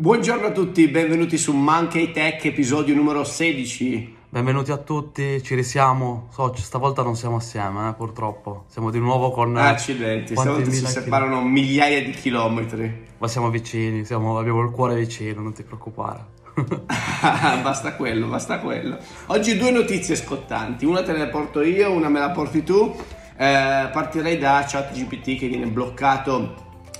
Buongiorno 0.00 0.46
a 0.46 0.50
tutti, 0.50 0.88
benvenuti 0.88 1.36
su 1.36 1.52
Monkey 1.52 2.10
Tech, 2.10 2.42
episodio 2.46 2.94
numero 2.94 3.22
16. 3.22 4.16
Benvenuti 4.30 4.70
a 4.70 4.78
tutti, 4.78 5.42
ci 5.42 5.54
risiamo. 5.54 6.28
So, 6.32 6.54
stavolta 6.56 7.02
non 7.02 7.16
siamo 7.16 7.36
assieme, 7.36 7.90
eh, 7.90 7.92
purtroppo. 7.92 8.64
Siamo 8.68 8.90
di 8.90 8.98
nuovo 8.98 9.30
con. 9.30 9.58
Accidenti, 9.58 10.34
stavolta 10.34 10.70
si 10.70 10.86
separano 10.86 11.42
chil... 11.42 11.50
migliaia 11.50 12.02
di 12.02 12.12
chilometri. 12.12 13.08
Ma 13.18 13.28
siamo 13.28 13.50
vicini, 13.50 14.06
siamo, 14.06 14.38
abbiamo 14.38 14.62
il 14.62 14.70
cuore 14.70 14.94
vicino, 14.94 15.42
non 15.42 15.52
ti 15.52 15.64
preoccupare. 15.64 16.24
basta 17.60 17.94
quello, 17.94 18.26
basta 18.26 18.58
quello. 18.60 18.96
Oggi 19.26 19.58
due 19.58 19.70
notizie 19.70 20.16
scottanti, 20.16 20.86
una 20.86 21.02
te 21.02 21.12
ne 21.12 21.28
porto 21.28 21.60
io, 21.60 21.92
una 21.92 22.08
me 22.08 22.20
la 22.20 22.30
porti 22.30 22.62
tu. 22.62 22.90
Eh, 23.36 23.90
partirei 23.92 24.38
da 24.38 24.64
ChatGPT 24.66 25.36
che 25.36 25.46
viene 25.46 25.66
bloccato 25.66 26.54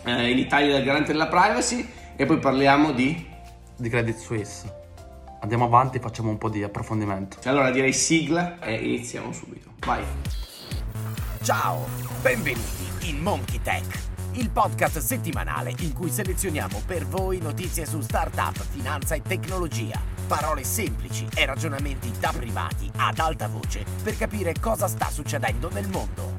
eh, 0.05 0.30
in 0.30 0.37
Italia 0.37 0.73
dal 0.73 0.82
garante 0.82 1.12
della 1.12 1.29
privacy 1.29 1.98
e 2.21 2.27
poi 2.27 2.39
parliamo 2.39 2.93
di... 2.93 3.29
Di 3.79 3.89
Credit 3.89 4.18
Suisse. 4.18 4.70
Andiamo 5.41 5.65
avanti, 5.65 5.98
facciamo 6.01 6.28
un 6.28 6.37
po' 6.37 6.51
di 6.51 6.62
approfondimento. 6.62 7.38
Allora 7.45 7.70
direi 7.70 7.95
sigla 7.95 8.59
e 8.59 8.74
iniziamo 8.74 9.33
subito. 9.33 9.70
Vai. 9.87 10.05
Ciao, 11.41 11.87
benvenuti 12.20 13.09
in 13.09 13.23
Monkey 13.23 13.59
Tech 13.62 14.09
il 14.34 14.51
podcast 14.51 14.98
settimanale 14.98 15.75
in 15.80 15.92
cui 15.92 16.09
selezioniamo 16.09 16.83
per 16.87 17.05
voi 17.05 17.41
notizie 17.41 17.84
su 17.84 18.01
startup, 18.01 18.56
finanza 18.70 19.14
e 19.16 19.23
tecnologia. 19.23 20.00
Parole 20.28 20.62
semplici 20.62 21.27
e 21.34 21.45
ragionamenti 21.47 22.12
da 22.20 22.33
privati 22.33 22.89
ad 22.97 23.19
alta 23.19 23.48
voce 23.48 23.84
per 24.02 24.16
capire 24.16 24.55
cosa 24.61 24.87
sta 24.87 25.11
succedendo 25.11 25.69
nel 25.73 25.89
mondo. 25.89 26.30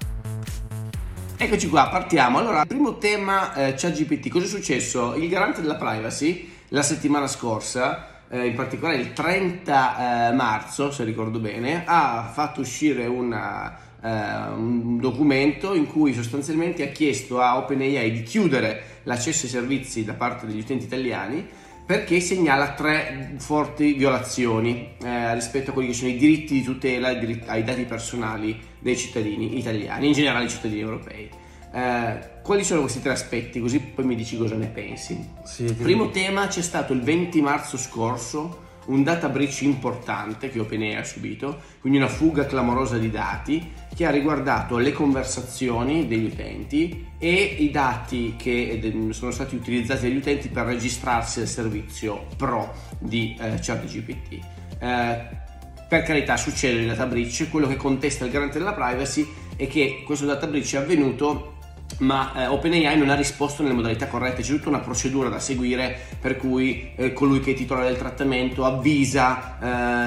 Eccoci 1.43 1.69
qua, 1.69 1.87
partiamo. 1.87 2.37
Allora, 2.37 2.63
primo 2.67 2.99
tema 2.99 3.55
eh, 3.55 3.73
ChatGPT. 3.73 4.29
Cosa 4.29 4.45
è 4.45 4.47
successo? 4.47 5.15
Il 5.15 5.27
garante 5.27 5.59
della 5.59 5.73
privacy 5.73 6.47
la 6.67 6.83
settimana 6.83 7.25
scorsa, 7.25 8.25
eh, 8.29 8.45
in 8.45 8.53
particolare 8.53 8.97
il 8.97 9.11
30 9.11 10.29
eh, 10.29 10.33
marzo, 10.33 10.91
se 10.91 11.03
ricordo 11.03 11.39
bene, 11.39 11.81
ha 11.83 12.29
fatto 12.31 12.61
uscire 12.61 13.07
una 13.07 13.75
eh, 14.03 14.09
un 14.09 14.99
documento 14.99 15.73
in 15.73 15.87
cui 15.87 16.13
sostanzialmente 16.13 16.83
ha 16.83 16.91
chiesto 16.91 17.41
a 17.41 17.57
OpenAI 17.57 18.11
di 18.11 18.21
chiudere 18.21 18.99
l'accesso 19.03 19.45
ai 19.45 19.51
servizi 19.51 20.03
da 20.03 20.13
parte 20.13 20.45
degli 20.45 20.59
utenti 20.59 20.85
italiani 20.85 21.47
perché 21.91 22.21
segnala 22.21 22.71
tre 22.71 23.33
forti 23.39 23.91
violazioni 23.91 24.93
eh, 25.03 25.33
rispetto 25.33 25.71
a 25.71 25.73
quelli 25.73 25.89
che 25.89 25.93
sono 25.93 26.09
i 26.09 26.15
diritti 26.15 26.53
di 26.53 26.63
tutela 26.63 27.09
ai 27.09 27.63
dati 27.65 27.83
personali 27.83 28.57
dei 28.79 28.95
cittadini 28.95 29.57
italiani, 29.57 30.07
in 30.07 30.13
generale 30.13 30.45
i 30.45 30.49
cittadini 30.49 30.79
europei. 30.79 31.29
Eh, 31.73 32.19
quali 32.43 32.63
sono 32.63 32.79
questi 32.79 33.01
tre 33.01 33.11
aspetti? 33.11 33.59
Così 33.59 33.81
poi 33.81 34.05
mi 34.05 34.15
dici 34.15 34.37
cosa 34.37 34.55
ne 34.55 34.67
pensi. 34.67 35.21
Sì, 35.43 35.65
Primo 35.73 36.11
tema 36.11 36.47
c'è 36.47 36.61
stato 36.61 36.93
il 36.93 37.01
20 37.01 37.41
marzo 37.41 37.75
scorso 37.75 38.69
un 38.91 39.03
data 39.03 39.29
breach 39.29 39.61
importante 39.61 40.49
che 40.49 40.59
OpenAI 40.59 40.95
ha 40.95 41.03
subito, 41.03 41.61
quindi 41.79 41.97
una 41.97 42.09
fuga 42.09 42.45
clamorosa 42.45 42.97
di 42.97 43.09
dati 43.09 43.71
che 43.95 44.05
ha 44.05 44.09
riguardato 44.11 44.77
le 44.77 44.91
conversazioni 44.91 46.07
degli 46.07 46.25
utenti 46.25 47.07
e 47.17 47.55
i 47.59 47.71
dati 47.71 48.35
che 48.37 49.09
sono 49.11 49.31
stati 49.31 49.55
utilizzati 49.55 50.01
dagli 50.01 50.17
utenti 50.17 50.49
per 50.49 50.65
registrarsi 50.65 51.39
al 51.39 51.47
servizio 51.47 52.27
pro 52.35 52.73
di 52.99 53.35
eh, 53.39 53.59
ChatGPT. 53.61 54.39
Eh, 54.79 55.39
per 55.87 56.03
carità 56.03 56.37
succede 56.37 56.81
il 56.81 56.87
data 56.87 57.05
breach, 57.05 57.49
quello 57.49 57.67
che 57.67 57.75
contesta 57.77 58.25
il 58.25 58.31
garante 58.31 58.57
della 58.57 58.73
privacy 58.73 59.27
è 59.55 59.67
che 59.67 60.03
questo 60.05 60.25
data 60.25 60.47
breach 60.47 60.73
è 60.73 60.77
avvenuto 60.77 61.59
ma 62.01 62.33
eh, 62.35 62.47
OpenAI 62.47 62.97
non 62.97 63.09
ha 63.09 63.15
risposto 63.15 63.63
nelle 63.63 63.73
modalità 63.73 64.07
corrette, 64.07 64.41
c'è 64.41 64.51
tutta 64.53 64.69
una 64.69 64.79
procedura 64.79 65.29
da 65.29 65.39
seguire 65.39 65.97
per 66.19 66.37
cui 66.37 66.91
eh, 66.95 67.13
colui 67.13 67.39
che 67.39 67.51
è 67.51 67.53
titolare 67.53 67.87
del 67.87 67.97
trattamento 67.97 68.65
avvisa 68.65 69.57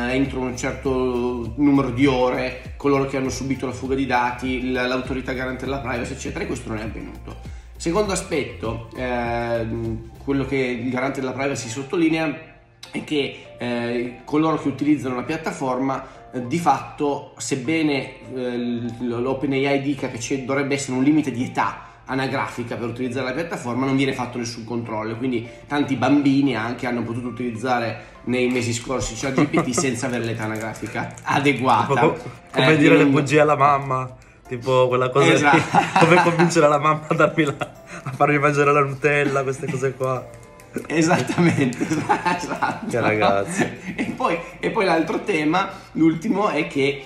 eh, 0.08 0.14
entro 0.14 0.40
un 0.40 0.56
certo 0.56 1.52
numero 1.56 1.90
di 1.90 2.06
ore 2.06 2.74
coloro 2.76 3.06
che 3.06 3.16
hanno 3.16 3.30
subito 3.30 3.66
la 3.66 3.72
fuga 3.72 3.94
di 3.94 4.06
dati, 4.06 4.70
l'autorità 4.70 5.32
garante 5.32 5.64
della 5.64 5.78
privacy, 5.78 6.12
eccetera, 6.12 6.44
e 6.44 6.46
questo 6.46 6.68
non 6.68 6.78
è 6.78 6.82
avvenuto. 6.82 7.36
Secondo 7.76 8.12
aspetto, 8.12 8.90
ehm, 8.94 10.10
quello 10.22 10.44
che 10.46 10.56
il 10.56 10.90
garante 10.90 11.20
della 11.20 11.32
privacy 11.32 11.68
sottolinea 11.68 12.53
è 12.94 13.02
che 13.02 13.46
eh, 13.58 14.20
coloro 14.24 14.56
che 14.56 14.68
utilizzano 14.68 15.16
la 15.16 15.22
piattaforma 15.22 16.06
eh, 16.32 16.46
di 16.46 16.58
fatto, 16.58 17.32
sebbene 17.38 18.32
eh, 18.32 18.82
l'OpenAI 19.00 19.82
dica 19.82 20.08
che 20.08 20.44
dovrebbe 20.44 20.74
essere 20.74 20.96
un 20.96 21.02
limite 21.02 21.32
di 21.32 21.44
età 21.44 21.86
anagrafica 22.06 22.76
per 22.76 22.88
utilizzare 22.88 23.26
la 23.26 23.32
piattaforma, 23.32 23.84
non 23.84 23.96
viene 23.96 24.12
fatto 24.12 24.38
nessun 24.38 24.64
controllo. 24.64 25.16
Quindi 25.16 25.48
tanti 25.66 25.96
bambini 25.96 26.54
anche 26.54 26.86
hanno 26.86 27.02
potuto 27.02 27.28
utilizzare 27.28 28.12
nei 28.24 28.48
mesi 28.48 28.72
scorsi 28.72 29.14
ChatGPT 29.16 29.70
senza 29.74 30.06
avere 30.06 30.24
l'età 30.24 30.44
anagrafica 30.44 31.14
adeguata. 31.22 32.00
Come, 32.00 32.18
come 32.52 32.72
eh, 32.72 32.76
dire 32.76 32.96
le 32.96 33.06
bugie 33.06 33.40
alla 33.40 33.56
mamma, 33.56 34.14
tipo 34.46 34.86
quella 34.86 35.10
cosa 35.10 35.32
esatto. 35.32 35.56
di, 35.56 35.62
come 35.98 36.22
convincere 36.22 36.68
la 36.68 36.78
mamma 36.78 37.06
a, 37.08 37.14
darmi 37.14 37.44
la, 37.44 37.56
a 38.04 38.12
farmi 38.12 38.38
mangiare 38.38 38.72
la 38.72 38.82
Nutella, 38.82 39.42
queste 39.42 39.68
cose 39.68 39.94
qua. 39.94 40.42
Esattamente, 40.86 41.86
esatto. 41.86 42.86
Che 42.88 43.00
ragazzi. 43.00 43.62
E 43.94 44.04
poi, 44.16 44.38
e 44.58 44.70
poi 44.70 44.84
l'altro 44.84 45.22
tema, 45.22 45.70
l'ultimo, 45.92 46.48
è 46.48 46.66
che 46.66 47.04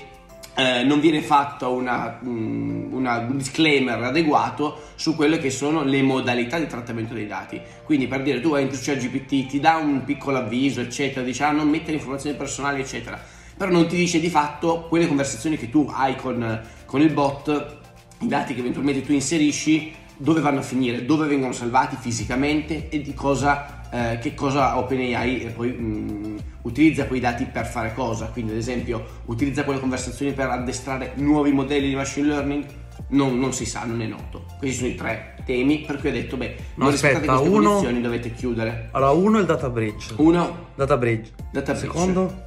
eh, 0.55 0.83
non 0.85 1.01
viene 1.01 1.21
fatto 1.21 1.73
una, 1.73 2.19
mm, 2.25 2.93
una, 2.93 3.19
un 3.19 3.37
disclaimer 3.37 4.03
adeguato 4.03 4.87
su 4.95 5.15
quelle 5.15 5.39
che 5.39 5.51
sono 5.51 5.85
le 5.85 6.03
modalità 6.03 6.59
di 6.59 6.67
trattamento 6.67 7.15
dei 7.15 7.27
dati. 7.27 7.61
Quindi 7.85 8.07
per 8.07 8.23
dire 8.23 8.41
tu 8.41 8.55
entri 8.55 8.77
su 8.77 8.91
GPT, 8.93 9.47
ti 9.47 9.61
dà 9.61 9.77
un 9.77 10.03
piccolo 10.05 10.39
avviso, 10.39 10.81
eccetera, 10.81 11.25
dice 11.25 11.45
ah, 11.45 11.51
non 11.51 11.69
mettere 11.69 11.93
informazioni 11.93 12.37
personali, 12.37 12.81
eccetera. 12.81 13.21
Però 13.57 13.71
non 13.71 13.87
ti 13.87 13.97
dice 13.97 14.21
di 14.21 14.31
fatto 14.31 14.87
quelle 14.89 15.07
conversazioni 15.07 15.57
che 15.57 15.69
tu 15.69 15.91
hai 15.93 16.17
con, 16.17 16.61
con 16.87 17.01
il 17.01 17.13
bot, 17.13 17.77
i 18.21 18.29
dati 18.29 18.55
che 18.55 18.61
eventualmente 18.61 19.03
tu 19.03 19.13
inserisci, 19.13 19.95
dove 20.19 20.41
vanno 20.41 20.59
a 20.59 20.63
finire, 20.63 21.05
dove 21.05 21.27
vengono 21.27 21.53
salvati 21.53 21.97
fisicamente 21.99 22.89
e 22.89 23.01
di 23.01 23.15
cosa, 23.15 23.89
eh, 23.91 24.19
che 24.19 24.35
cosa 24.35 24.77
OpenAI 24.79 25.53
poi 25.55 25.71
mh, 25.71 25.83
mm, 25.83 26.37
utilizza 26.63 27.07
quei 27.07 27.21
dati 27.21 27.45
per 27.45 27.67
fare 27.67 27.95
cosa. 27.95 28.27
Quindi, 28.27 28.53
ad 28.53 28.59
esempio, 28.59 29.05
utilizza 29.27 29.65
quelle 29.65 29.81
conversazioni 29.81 30.33
per 30.33 30.51
addestrare 30.51 31.13
nuovi 31.17 31.53
modelli 31.53 31.89
di 31.89 31.95
machine 31.95 32.27
learning. 32.27 32.65
Non, 33.11 33.39
non 33.39 33.53
si 33.53 33.65
sa, 33.65 33.85
non 33.85 34.03
è 34.03 34.07
noto. 34.07 34.45
Questi 34.59 34.77
sono 34.77 34.91
i 34.91 34.95
tre 34.95 35.37
temi 35.47 35.85
per 35.87 35.99
cui 35.99 36.11
ho 36.11 36.13
detto, 36.13 36.37
beh, 36.37 36.57
no, 36.75 36.85
non 36.85 36.93
aspetta, 36.93 37.21
queste 37.21 37.49
uno... 37.49 37.71
condizioni 37.71 38.01
dovete 38.03 38.33
chiudere. 38.35 38.89
Allora, 38.91 39.13
uno 39.13 39.39
è 39.39 39.41
il 39.41 39.47
data 39.47 39.71
bridge. 39.71 40.15
Uno. 40.17 40.67
Data 40.75 40.97
bridge. 40.97 41.31
Data 41.53 41.73
bridge. 41.73 41.87
Secondo? 41.87 42.47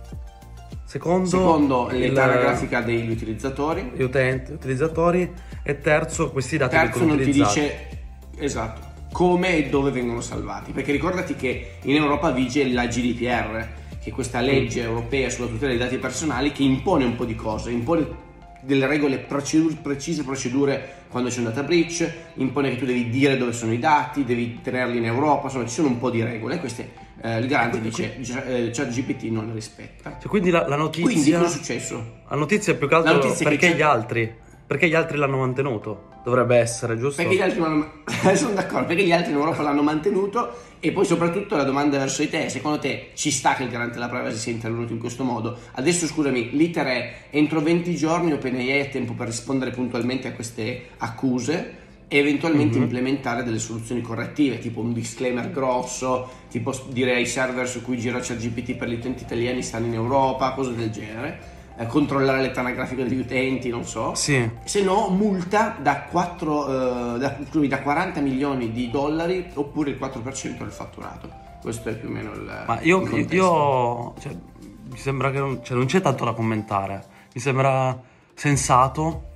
Secondo, 0.92 1.26
Secondo 1.26 1.88
l'età 1.90 2.24
anagrafica 2.24 2.82
degli 2.82 3.10
utilizzatori. 3.10 3.94
Gli 3.96 4.04
utenti, 4.04 4.52
utilizzatori. 4.52 5.32
E 5.64 5.80
terzo, 5.80 6.32
questi 6.32 6.58
dati 6.58 6.76
terzo 6.76 7.06
non 7.06 7.18
ti 7.18 7.32
dice 7.32 7.88
esatto 8.38 8.90
come 9.14 9.56
e 9.56 9.70
dove 9.70 9.92
vengono 9.92 10.20
salvati. 10.20 10.74
Perché 10.74 10.92
ricordati 10.92 11.36
che 11.36 11.76
in 11.84 11.96
Europa 11.96 12.32
vige 12.32 12.68
la 12.68 12.88
GDPR, 12.88 13.68
che 14.04 14.10
è 14.10 14.12
questa 14.12 14.42
legge 14.42 14.82
europea 14.82 15.30
sulla 15.30 15.48
tutela 15.48 15.70
dei 15.70 15.80
dati 15.80 15.96
personali 15.96 16.52
che 16.52 16.64
impone 16.64 17.06
un 17.06 17.16
po' 17.16 17.24
di 17.24 17.36
cose, 17.36 17.72
impone 17.72 18.06
delle 18.60 18.86
regole 18.86 19.20
procedure, 19.20 19.76
precise 19.82 20.26
procedure 20.26 21.06
quando 21.08 21.30
c'è 21.30 21.38
un 21.38 21.46
data 21.46 21.64
breach, 21.64 22.12
impone 22.34 22.72
che 22.72 22.76
tu 22.76 22.86
devi 22.86 23.10
dire 23.10 23.38
dove 23.38 23.54
sono 23.54 23.72
i 23.72 23.80
dati, 23.80 24.26
devi 24.26 24.60
tenerli 24.62 24.98
in 24.98 25.06
Europa, 25.06 25.46
insomma 25.46 25.66
ci 25.66 25.74
sono 25.74 25.88
un 25.88 26.00
po' 26.00 26.10
di 26.10 26.22
regole. 26.22 26.60
Queste 26.60 26.92
eh, 27.24 27.38
il 27.38 27.48
garante 27.48 27.80
dice 27.80 28.16
eh, 28.18 28.72
ChatGPT 28.72 29.24
non 29.26 29.48
le 29.48 29.54
rispetta. 29.54 30.18
Cioè, 30.20 30.28
quindi 30.28 30.50
la, 30.50 30.68
la, 30.68 30.76
notizia... 30.76 31.06
Quindi 31.12 31.32
cosa 31.32 31.46
è 31.46 31.50
successo? 31.50 32.22
La 32.28 32.36
notizia 32.36 32.74
è 32.74 32.76
più 32.76 32.88
che 32.88 32.96
altro 32.96 33.34
perché 33.44 33.76
gli 33.76 33.82
altri, 33.82 34.34
perché 34.66 34.88
gli 34.88 34.96
altri 34.96 35.18
l'hanno 35.18 35.38
mantenuto. 35.38 36.10
Dovrebbe 36.24 36.58
essere, 36.58 36.98
giusto? 37.00 37.22
Perché 37.22 37.38
gli 37.38 37.42
altri 37.42 37.60
l'hanno... 37.60 37.92
sono 38.36 38.54
d'accordo, 38.54 38.88
perché 38.88 39.04
gli 39.04 39.12
altri 39.12 39.32
in 39.32 39.38
Europa 39.38 39.62
l'hanno 39.62 39.82
mantenuto 39.84 40.70
e 40.80 40.92
poi 40.92 41.06
soprattutto 41.06 41.56
la 41.56 41.64
domanda 41.64 42.00
verso 42.00 42.24
di 42.24 42.30
te, 42.30 42.50
secondo 42.50 42.80
te 42.80 43.10
ci 43.14 43.30
sta 43.30 43.54
che 43.54 43.64
il 43.64 43.70
garante 43.70 43.94
della 43.94 44.10
privacy 44.10 44.38
sia 44.38 44.52
intervenuto 44.52 44.94
in 44.94 45.00
questo 45.00 45.24
modo? 45.24 45.58
Adesso 45.74 46.08
scusami, 46.08 46.52
l'iter 46.52 46.86
è 46.88 47.14
entro 47.30 47.62
20 47.62 47.96
giorni 47.96 48.34
OpenAI 48.34 48.82
ha 48.82 48.86
tempo 48.86 49.14
per 49.14 49.28
rispondere 49.28 49.70
puntualmente 49.70 50.28
a 50.28 50.34
queste 50.34 50.90
accuse 50.98 51.81
e 52.14 52.18
eventualmente 52.18 52.74
mm-hmm. 52.74 52.84
implementare 52.84 53.42
delle 53.42 53.58
soluzioni 53.58 54.02
correttive, 54.02 54.60
tipo 54.60 54.82
un 54.82 54.92
disclaimer 54.92 55.50
grosso, 55.50 56.30
tipo 56.50 56.78
dire 56.90 57.16
ai 57.16 57.26
server 57.26 57.66
su 57.70 57.82
cui 57.82 57.98
gira 57.98 58.20
ChatGPT 58.20 58.76
per 58.76 58.90
gli 58.90 58.96
utenti 58.96 59.24
italiani 59.24 59.62
stanno 59.62 59.86
in 59.86 59.94
Europa, 59.94 60.52
cose 60.52 60.76
del 60.76 60.92
genere, 60.92 61.40
eh, 61.78 61.86
controllare 61.86 62.42
l'età 62.42 62.60
anagrafica 62.60 63.04
degli 63.04 63.18
utenti, 63.18 63.70
non 63.70 63.86
so. 63.86 64.14
Sì. 64.14 64.46
Se 64.66 64.84
no, 64.84 65.08
multa 65.08 65.78
da, 65.82 66.02
4, 66.02 67.16
eh, 67.16 67.20
da, 67.20 67.38
da 67.50 67.80
40 67.80 68.20
milioni 68.20 68.74
di 68.74 68.90
dollari 68.90 69.50
oppure 69.54 69.92
il 69.92 69.98
4% 69.98 70.58
del 70.58 70.72
fatturato. 70.72 71.32
Questo 71.62 71.88
è 71.88 71.96
più 71.96 72.10
o 72.10 72.12
meno 72.12 72.34
il. 72.34 72.64
Ma 72.68 72.82
io, 72.82 73.04
il 73.04 73.28
io 73.32 74.16
cioè, 74.20 74.36
mi 74.90 74.98
sembra 74.98 75.32
che 75.32 75.40
non, 75.40 75.64
cioè, 75.64 75.78
non 75.78 75.86
c'è 75.86 76.02
tanto 76.02 76.26
da 76.26 76.34
commentare. 76.34 77.06
Mi 77.34 77.40
sembra 77.40 77.98
sensato 78.34 79.30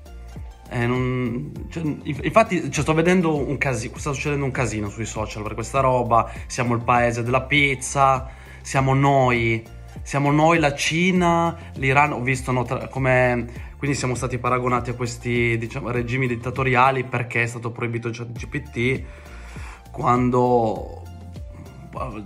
Eh, 0.69 0.87
non, 0.87 1.51
cioè, 1.69 1.83
infatti 2.03 2.71
cioè, 2.71 2.83
sto 2.83 2.93
vedendo 2.93 3.35
un 3.35 3.57
casino, 3.57 3.97
sta 3.97 4.13
succedendo 4.13 4.45
un 4.45 4.51
casino 4.51 4.89
sui 4.89 5.05
social 5.05 5.43
per 5.43 5.53
questa 5.53 5.79
roba, 5.79 6.31
siamo 6.47 6.73
il 6.73 6.81
paese 6.81 7.23
della 7.23 7.43
pizza, 7.43 8.29
siamo 8.61 8.95
noi, 8.95 9.63
siamo 10.01 10.31
noi 10.31 10.57
la 10.59 10.73
Cina, 10.73 11.55
l'Iran, 11.75 12.13
ho 12.13 12.21
visto 12.21 12.51
no, 12.51 12.63
tra, 12.63 12.87
come, 12.87 13.45
quindi 13.77 13.95
siamo 13.95 14.15
stati 14.15 14.39
paragonati 14.39 14.89
a 14.89 14.93
questi 14.95 15.55
diciamo, 15.57 15.91
regimi 15.91 16.27
dittatoriali 16.27 17.03
perché 17.03 17.43
è 17.43 17.47
stato 17.47 17.69
proibito 17.69 18.07
il 18.07 18.15
chat 18.15 18.31
GPT, 18.31 19.03
quando 19.91 21.03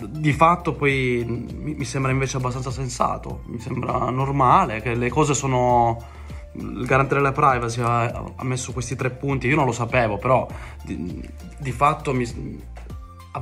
di 0.08 0.34
fatto 0.34 0.74
poi 0.74 1.24
mi 1.26 1.86
sembra 1.86 2.12
invece 2.12 2.38
abbastanza 2.38 2.72
sensato, 2.72 3.44
mi 3.48 3.60
sembra 3.60 4.10
normale 4.10 4.82
che 4.82 4.96
le 4.96 5.10
cose 5.10 5.36
sono 5.36 6.18
il 6.54 6.86
garante 6.86 7.16
della 7.16 7.32
privacy 7.32 7.82
ha, 7.82 8.04
ha, 8.36 8.44
messo 8.44 8.72
questi 8.72 8.96
tre 8.96 9.10
punti, 9.10 9.48
io 9.48 9.56
non 9.56 9.66
lo 9.66 9.72
sapevo, 9.72 10.18
però 10.18 10.48
di, 10.84 11.28
di 11.58 11.72
fatto 11.72 12.14
mi, 12.14 12.26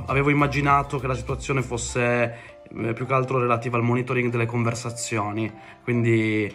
avevo 0.06 0.30
immaginato 0.30 0.98
che 0.98 1.06
la 1.06 1.14
situazione 1.14 1.62
fosse 1.62 2.36
eh, 2.70 2.92
più 2.92 3.06
che 3.06 3.12
altro 3.12 3.38
relativa 3.38 3.76
al 3.76 3.82
monitoring 3.82 4.30
delle 4.30 4.46
conversazioni, 4.46 5.50
quindi 5.82 6.54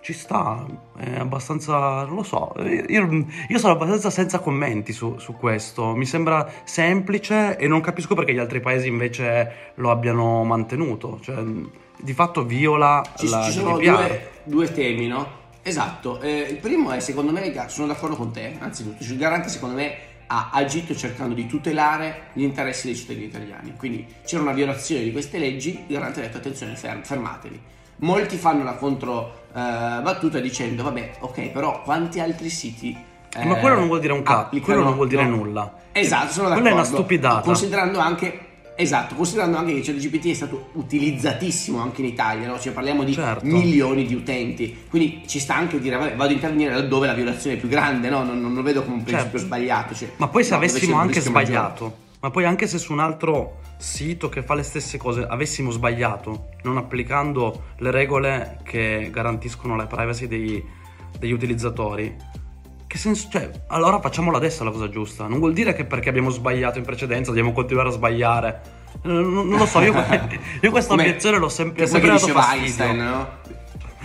ci 0.00 0.12
sta, 0.12 0.66
è 0.98 1.18
abbastanza, 1.18 2.04
non 2.04 2.16
lo 2.16 2.22
so, 2.22 2.52
io, 2.58 3.26
io 3.48 3.58
sono 3.58 3.72
abbastanza 3.72 4.10
senza 4.10 4.38
commenti 4.38 4.92
su, 4.92 5.16
su, 5.18 5.32
questo, 5.32 5.94
mi 5.94 6.04
sembra 6.04 6.46
semplice 6.64 7.56
e 7.56 7.66
non 7.66 7.80
capisco 7.80 8.14
perché 8.14 8.34
gli 8.34 8.38
altri 8.38 8.60
paesi 8.60 8.86
invece 8.86 9.72
lo 9.76 9.90
abbiano 9.90 10.44
mantenuto, 10.44 11.18
cioè 11.22 11.42
di 11.96 12.12
fatto 12.12 12.44
viola 12.44 13.02
ci, 13.16 13.30
la 13.30 13.44
Ci 13.44 13.52
sono 13.52 13.78
due, 13.78 14.30
due, 14.44 14.72
temi, 14.72 15.06
no? 15.06 15.42
Esatto, 15.66 16.20
eh, 16.20 16.46
il 16.50 16.56
primo 16.58 16.92
è 16.92 17.00
secondo 17.00 17.32
me, 17.32 17.50
sono 17.68 17.86
d'accordo 17.86 18.16
con 18.16 18.30
te, 18.30 18.54
anzitutto, 18.58 19.02
il 19.02 19.16
garante 19.16 19.48
secondo 19.48 19.76
me 19.76 19.96
ha 20.26 20.50
agito 20.52 20.94
cercando 20.94 21.34
di 21.34 21.46
tutelare 21.46 22.24
gli 22.34 22.42
interessi 22.42 22.86
dei 22.86 22.96
cittadini 22.96 23.24
italiani, 23.24 23.72
quindi 23.74 24.06
c'era 24.26 24.42
una 24.42 24.52
violazione 24.52 25.02
di 25.02 25.10
queste 25.10 25.38
leggi, 25.38 25.70
il 25.86 25.94
garante 25.94 26.20
ha 26.20 26.22
detto 26.24 26.36
attenzione, 26.36 26.76
ferm- 26.76 27.02
fermatevi. 27.02 27.60
Molti 27.96 28.36
fanno 28.36 28.62
la 28.62 28.74
controbattuta 28.74 30.36
eh, 30.36 30.42
dicendo 30.42 30.82
vabbè, 30.82 31.12
ok, 31.20 31.48
però 31.48 31.80
quanti 31.80 32.20
altri 32.20 32.50
siti 32.50 33.12
eh, 33.36 33.44
ma 33.46 33.56
quello 33.56 33.76
non 33.76 33.88
vuol 33.88 34.00
dire 34.00 34.12
un 34.12 34.22
cazzo, 34.22 34.60
quello 34.60 34.82
non 34.84 34.94
vuol 34.94 35.08
dire 35.08 35.24
no. 35.24 35.36
nulla. 35.36 35.72
Esatto, 35.90 36.32
sono 36.32 36.48
d'accordo. 36.48 36.68
Quella 36.68 36.68
è 36.68 36.72
una 36.72 36.84
stupidata. 36.84 37.40
Considerando 37.40 37.98
anche 37.98 38.43
Esatto, 38.76 39.14
considerando 39.14 39.56
anche 39.56 39.74
che 39.74 39.80
ChatGPT 39.82 40.30
è 40.30 40.34
stato 40.34 40.70
utilizzatissimo 40.72 41.80
anche 41.80 42.00
in 42.00 42.08
Italia, 42.08 42.48
no? 42.48 42.58
cioè 42.58 42.72
parliamo 42.72 43.04
di 43.04 43.12
certo. 43.12 43.46
milioni 43.46 44.04
di 44.04 44.14
utenti, 44.14 44.84
quindi 44.90 45.22
ci 45.26 45.38
sta 45.38 45.54
anche 45.54 45.78
dire 45.78 45.96
vabbè, 45.96 46.16
vado 46.16 46.30
a 46.30 46.34
intervenire 46.34 46.74
laddove 46.74 47.06
la 47.06 47.14
violazione 47.14 47.56
è 47.56 47.58
più 47.58 47.68
grande, 47.68 48.08
no? 48.08 48.24
non, 48.24 48.40
non, 48.40 48.52
lo 48.52 48.62
vedo 48.62 48.82
come 48.82 48.96
un 48.96 49.02
principio 49.04 49.38
certo. 49.38 49.46
sbagliato. 49.46 49.94
Cioè, 49.94 50.10
ma 50.16 50.26
poi 50.26 50.42
se 50.42 50.50
no, 50.50 50.56
avessimo 50.56 50.96
anche 50.96 51.20
sbagliato, 51.20 51.84
maggiore. 51.84 52.02
ma 52.20 52.30
poi 52.30 52.44
anche 52.44 52.66
se 52.66 52.78
su 52.78 52.92
un 52.92 52.98
altro 52.98 53.60
sito 53.76 54.28
che 54.28 54.42
fa 54.42 54.54
le 54.54 54.64
stesse 54.64 54.98
cose 54.98 55.24
avessimo 55.24 55.70
sbagliato, 55.70 56.48
non 56.62 56.76
applicando 56.76 57.66
le 57.78 57.90
regole 57.92 58.58
che 58.64 59.08
garantiscono 59.12 59.76
la 59.76 59.86
privacy 59.86 60.26
dei, 60.26 60.62
degli 61.16 61.32
utilizzatori, 61.32 62.12
che 62.94 63.00
senso, 63.00 63.26
cioè, 63.28 63.50
allora 63.66 64.00
facciamola 64.00 64.36
adesso 64.36 64.62
la 64.62 64.70
cosa 64.70 64.88
giusta. 64.88 65.26
Non 65.26 65.40
vuol 65.40 65.52
dire 65.52 65.74
che 65.74 65.84
perché 65.84 66.08
abbiamo 66.08 66.30
sbagliato 66.30 66.78
in 66.78 66.84
precedenza 66.84 67.30
dobbiamo 67.30 67.52
continuare 67.52 67.88
a 67.88 67.92
sbagliare. 67.92 68.60
Non, 69.02 69.32
non 69.32 69.58
lo 69.58 69.66
so, 69.66 69.80
io, 69.80 69.92
io 70.62 70.70
questa 70.70 70.90
Come, 70.90 71.08
obiezione 71.08 71.38
l'ho 71.38 71.48
sempre, 71.48 71.88
sempre 71.88 72.10
dato 72.10 72.20
diceva 72.20 72.40
fastidio. 72.42 72.64
Einstein, 72.64 72.96
no? 72.96 73.28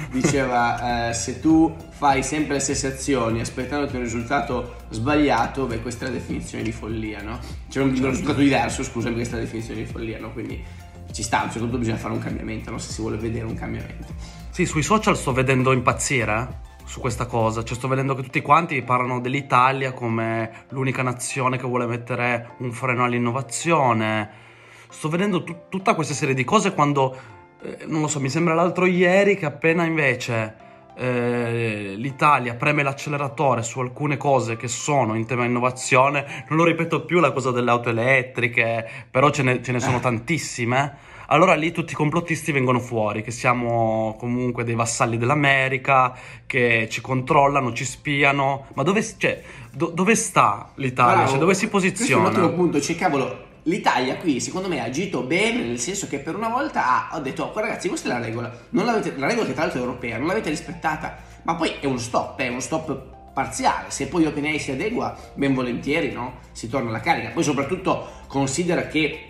Diceva, 0.10 1.10
eh, 1.10 1.14
se 1.14 1.40
tu 1.40 1.76
fai 1.92 2.24
sempre 2.24 2.56
le 2.56 2.60
stesse 2.62 2.88
azioni 2.88 3.42
aspettandoti 3.42 3.96
un 3.96 4.02
risultato 4.02 4.78
sbagliato, 4.90 5.68
beh, 5.68 5.82
questa 5.84 6.06
è 6.06 6.08
la 6.08 6.16
definizione 6.16 6.64
di 6.64 6.72
follia, 6.72 7.22
no? 7.22 7.38
Cioè 7.70 7.84
un, 7.84 7.90
un 7.90 8.10
risultato 8.10 8.40
diverso, 8.40 8.82
scusami, 8.82 9.14
questa 9.14 9.36
è 9.36 9.38
la 9.38 9.46
definizione 9.46 9.82
di 9.82 9.86
follia, 9.86 10.18
no? 10.20 10.32
Quindi 10.32 10.64
ci 11.12 11.22
sta, 11.22 11.42
a 11.42 11.44
un 11.44 11.50
certo 11.50 11.66
punto 11.66 11.78
bisogna 11.78 11.98
fare 11.98 12.14
un 12.16 12.20
cambiamento, 12.22 12.72
no? 12.72 12.80
Se 12.80 12.92
si 12.92 13.02
vuole 13.02 13.18
vedere 13.18 13.46
un 13.46 13.54
cambiamento. 13.54 14.08
Sì, 14.50 14.66
sui 14.66 14.82
social 14.82 15.16
sto 15.16 15.32
vedendo 15.32 15.74
impazzire, 15.74 16.48
eh 16.64 16.69
su 16.90 17.00
questa 17.00 17.28
cosa. 17.28 17.64
Cioè, 17.64 17.78
sto 17.78 17.88
vedendo 17.88 18.16
che 18.16 18.24
tutti 18.24 18.42
quanti 18.42 18.82
parlano 18.82 19.22
dell'Italia 19.22 19.94
come 19.94 20.66
l'unica 20.70 21.04
nazione 21.04 21.58
che 21.58 21.68
vuole 21.68 21.86
mettere 21.86 22.56
un 22.58 22.72
freno 22.72 23.04
all'innovazione. 23.04 24.48
Sto 24.90 25.08
vedendo 25.08 25.44
t- 25.44 25.70
tutta 25.70 25.94
questa 25.94 26.16
serie 26.16 26.34
di 26.34 26.44
cose 26.44 26.74
quando, 26.74 27.16
eh, 27.62 27.86
non 27.86 28.02
lo 28.02 28.08
so, 28.08 28.20
mi 28.20 28.30
sembra 28.30 28.56
l'altro 28.56 28.88
ieri 28.88 29.38
che 29.38 29.46
appena 29.46 29.86
invece 29.86 30.56
eh, 30.98 31.94
l'Italia 31.96 32.56
preme 32.56 32.82
l'acceleratore 32.82 33.62
su 33.62 33.80
alcune 33.82 34.18
cose 34.18 34.58
che 34.58 34.68
sono 34.68 35.14
in 35.14 35.28
tema 35.28 35.46
innovazione, 35.46 36.46
non 36.50 36.58
lo 36.58 36.64
ripeto 36.64 37.06
più 37.06 37.20
la 37.20 37.32
cosa 37.32 37.52
delle 37.52 37.70
auto 37.70 37.90
elettriche, 37.90 38.90
però 39.12 39.30
ce 39.30 39.44
ne, 39.44 39.62
ce 39.62 39.72
ne 39.72 39.80
sono 39.80 40.00
tantissime 40.00 41.09
allora 41.32 41.56
lì 41.56 41.72
tutti 41.72 41.94
i 41.94 41.96
complottisti 41.96 42.52
vengono 42.52 42.80
fuori, 42.80 43.22
che 43.22 43.32
siamo 43.32 44.16
comunque 44.20 44.64
dei 44.64 44.76
vassalli 44.76 45.18
dell'America, 45.18 46.16
che 46.46 46.88
ci 46.90 47.02
controllano, 47.02 47.74
ci 47.74 47.86
spiano, 47.86 48.68
ma 48.74 48.84
dove, 48.84 49.04
cioè, 49.18 49.42
do, 49.72 49.88
dove 49.88 50.16
sta 50.16 50.72
l'Italia? 50.76 51.28
Cioè, 51.28 51.38
dove 51.38 51.54
si 51.54 51.68
posiziona? 51.68 52.24
Questo 52.24 52.40
è 52.40 52.44
un 52.44 52.46
ottimo 52.48 52.62
punto, 52.62 52.82
cioè 52.82 52.96
cavolo, 52.96 53.48
l'Italia 53.64 54.18
qui 54.18 54.40
secondo 54.40 54.68
me 54.68 54.80
ha 54.82 54.86
agito 54.86 55.22
bene 55.22 55.64
nel 55.64 55.80
senso 55.80 56.08
che 56.08 56.20
per 56.20 56.36
una 56.36 56.50
volta 56.50 57.10
ha, 57.10 57.20
detto 57.20 57.44
oh, 57.44 57.60
ragazzi 57.60 57.88
questa 57.88 58.10
è 58.10 58.12
la 58.12 58.26
regola. 58.26 58.52
La 58.72 59.00
regola 59.28 59.46
che 59.46 59.54
tra 59.54 59.64
l'altro 59.64 59.80
è 59.80 59.84
europea 59.84 60.18
non 60.18 60.28
l'avete 60.28 60.50
rispettata. 60.50 61.18
Ma 61.44 61.56
poi 61.56 61.74
è 61.80 61.86
uno 61.86 61.98
stop 61.98 62.40
è 62.40 62.48
uno 62.48 62.60
stop 62.60 63.18
parziale. 63.34 63.86
Se 63.90 64.08
poi 64.08 64.26
OpenAI 64.26 64.60
si 64.60 64.72
adegua 64.72 65.16
ben 65.36 65.54
volentieri 65.54 66.12
no? 66.12 66.40
si 66.52 66.68
torna 66.68 66.90
alla 66.90 67.00
carica. 67.00 67.30
Poi 67.30 67.44
soprattutto 67.44 68.08
considera 68.28 68.88
che 68.88 69.29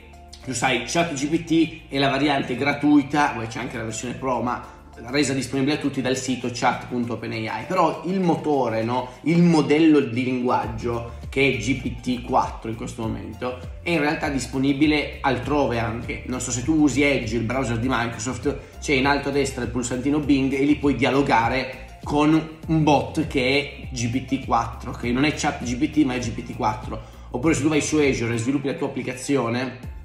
tu 0.50 0.56
sai, 0.56 0.84
ChatGPT 0.86 1.90
è 1.90 2.00
la 2.00 2.10
variante 2.10 2.56
gratuita, 2.56 3.34
poi 3.36 3.46
c'è 3.46 3.60
anche 3.60 3.78
la 3.78 3.84
versione 3.84 4.16
Pro, 4.16 4.42
ma 4.42 4.78
resa 5.06 5.34
disponibile 5.34 5.76
a 5.76 5.78
tutti 5.78 6.02
dal 6.02 6.18
sito 6.18 6.50
chat.openai. 6.52 7.66
Però 7.68 8.02
il 8.06 8.20
motore, 8.20 8.84
no? 8.84 9.12
il 9.24 9.44
modello 9.44 10.00
di 10.00 10.24
linguaggio 10.24 11.18
che 11.30 11.54
è 11.54 11.58
GPT-4 11.58 12.70
in 12.70 12.76
questo 12.76 13.04
momento, 13.04 13.60
è 13.84 13.92
in 13.92 14.00
realtà 14.00 14.30
disponibile 14.30 15.20
altrove 15.22 15.78
anche. 15.78 16.24
Non 16.26 16.42
so 16.42 16.50
se 16.50 16.64
tu 16.64 16.74
usi 16.74 17.04
Edge, 17.04 17.36
il 17.36 17.44
browser 17.44 17.78
di 17.78 17.88
Microsoft, 17.88 18.80
c'è 18.80 18.94
in 18.94 19.06
alto 19.06 19.30
a 19.30 19.32
destra 19.32 19.64
il 19.64 19.70
pulsantino 19.70 20.18
Bing 20.18 20.52
e 20.52 20.64
lì 20.64 20.78
puoi 20.78 20.96
dialogare 20.96 22.00
con 22.04 22.58
un 22.66 22.84
bot 22.84 23.28
che 23.28 23.88
è 23.92 23.96
GPT-4, 23.96 25.00
che 25.00 25.12
non 25.12 25.26
è 25.26 25.34
ChatGPT 25.36 25.98
ma 26.06 26.16
è 26.16 26.18
GPT-4. 26.18 26.98
Oppure 27.32 27.54
se 27.54 27.62
tu 27.62 27.68
vai 27.68 27.82
su 27.82 27.98
Azure 27.98 28.34
e 28.34 28.38
sviluppi 28.38 28.66
la 28.66 28.74
tua 28.74 28.88
applicazione, 28.88 29.98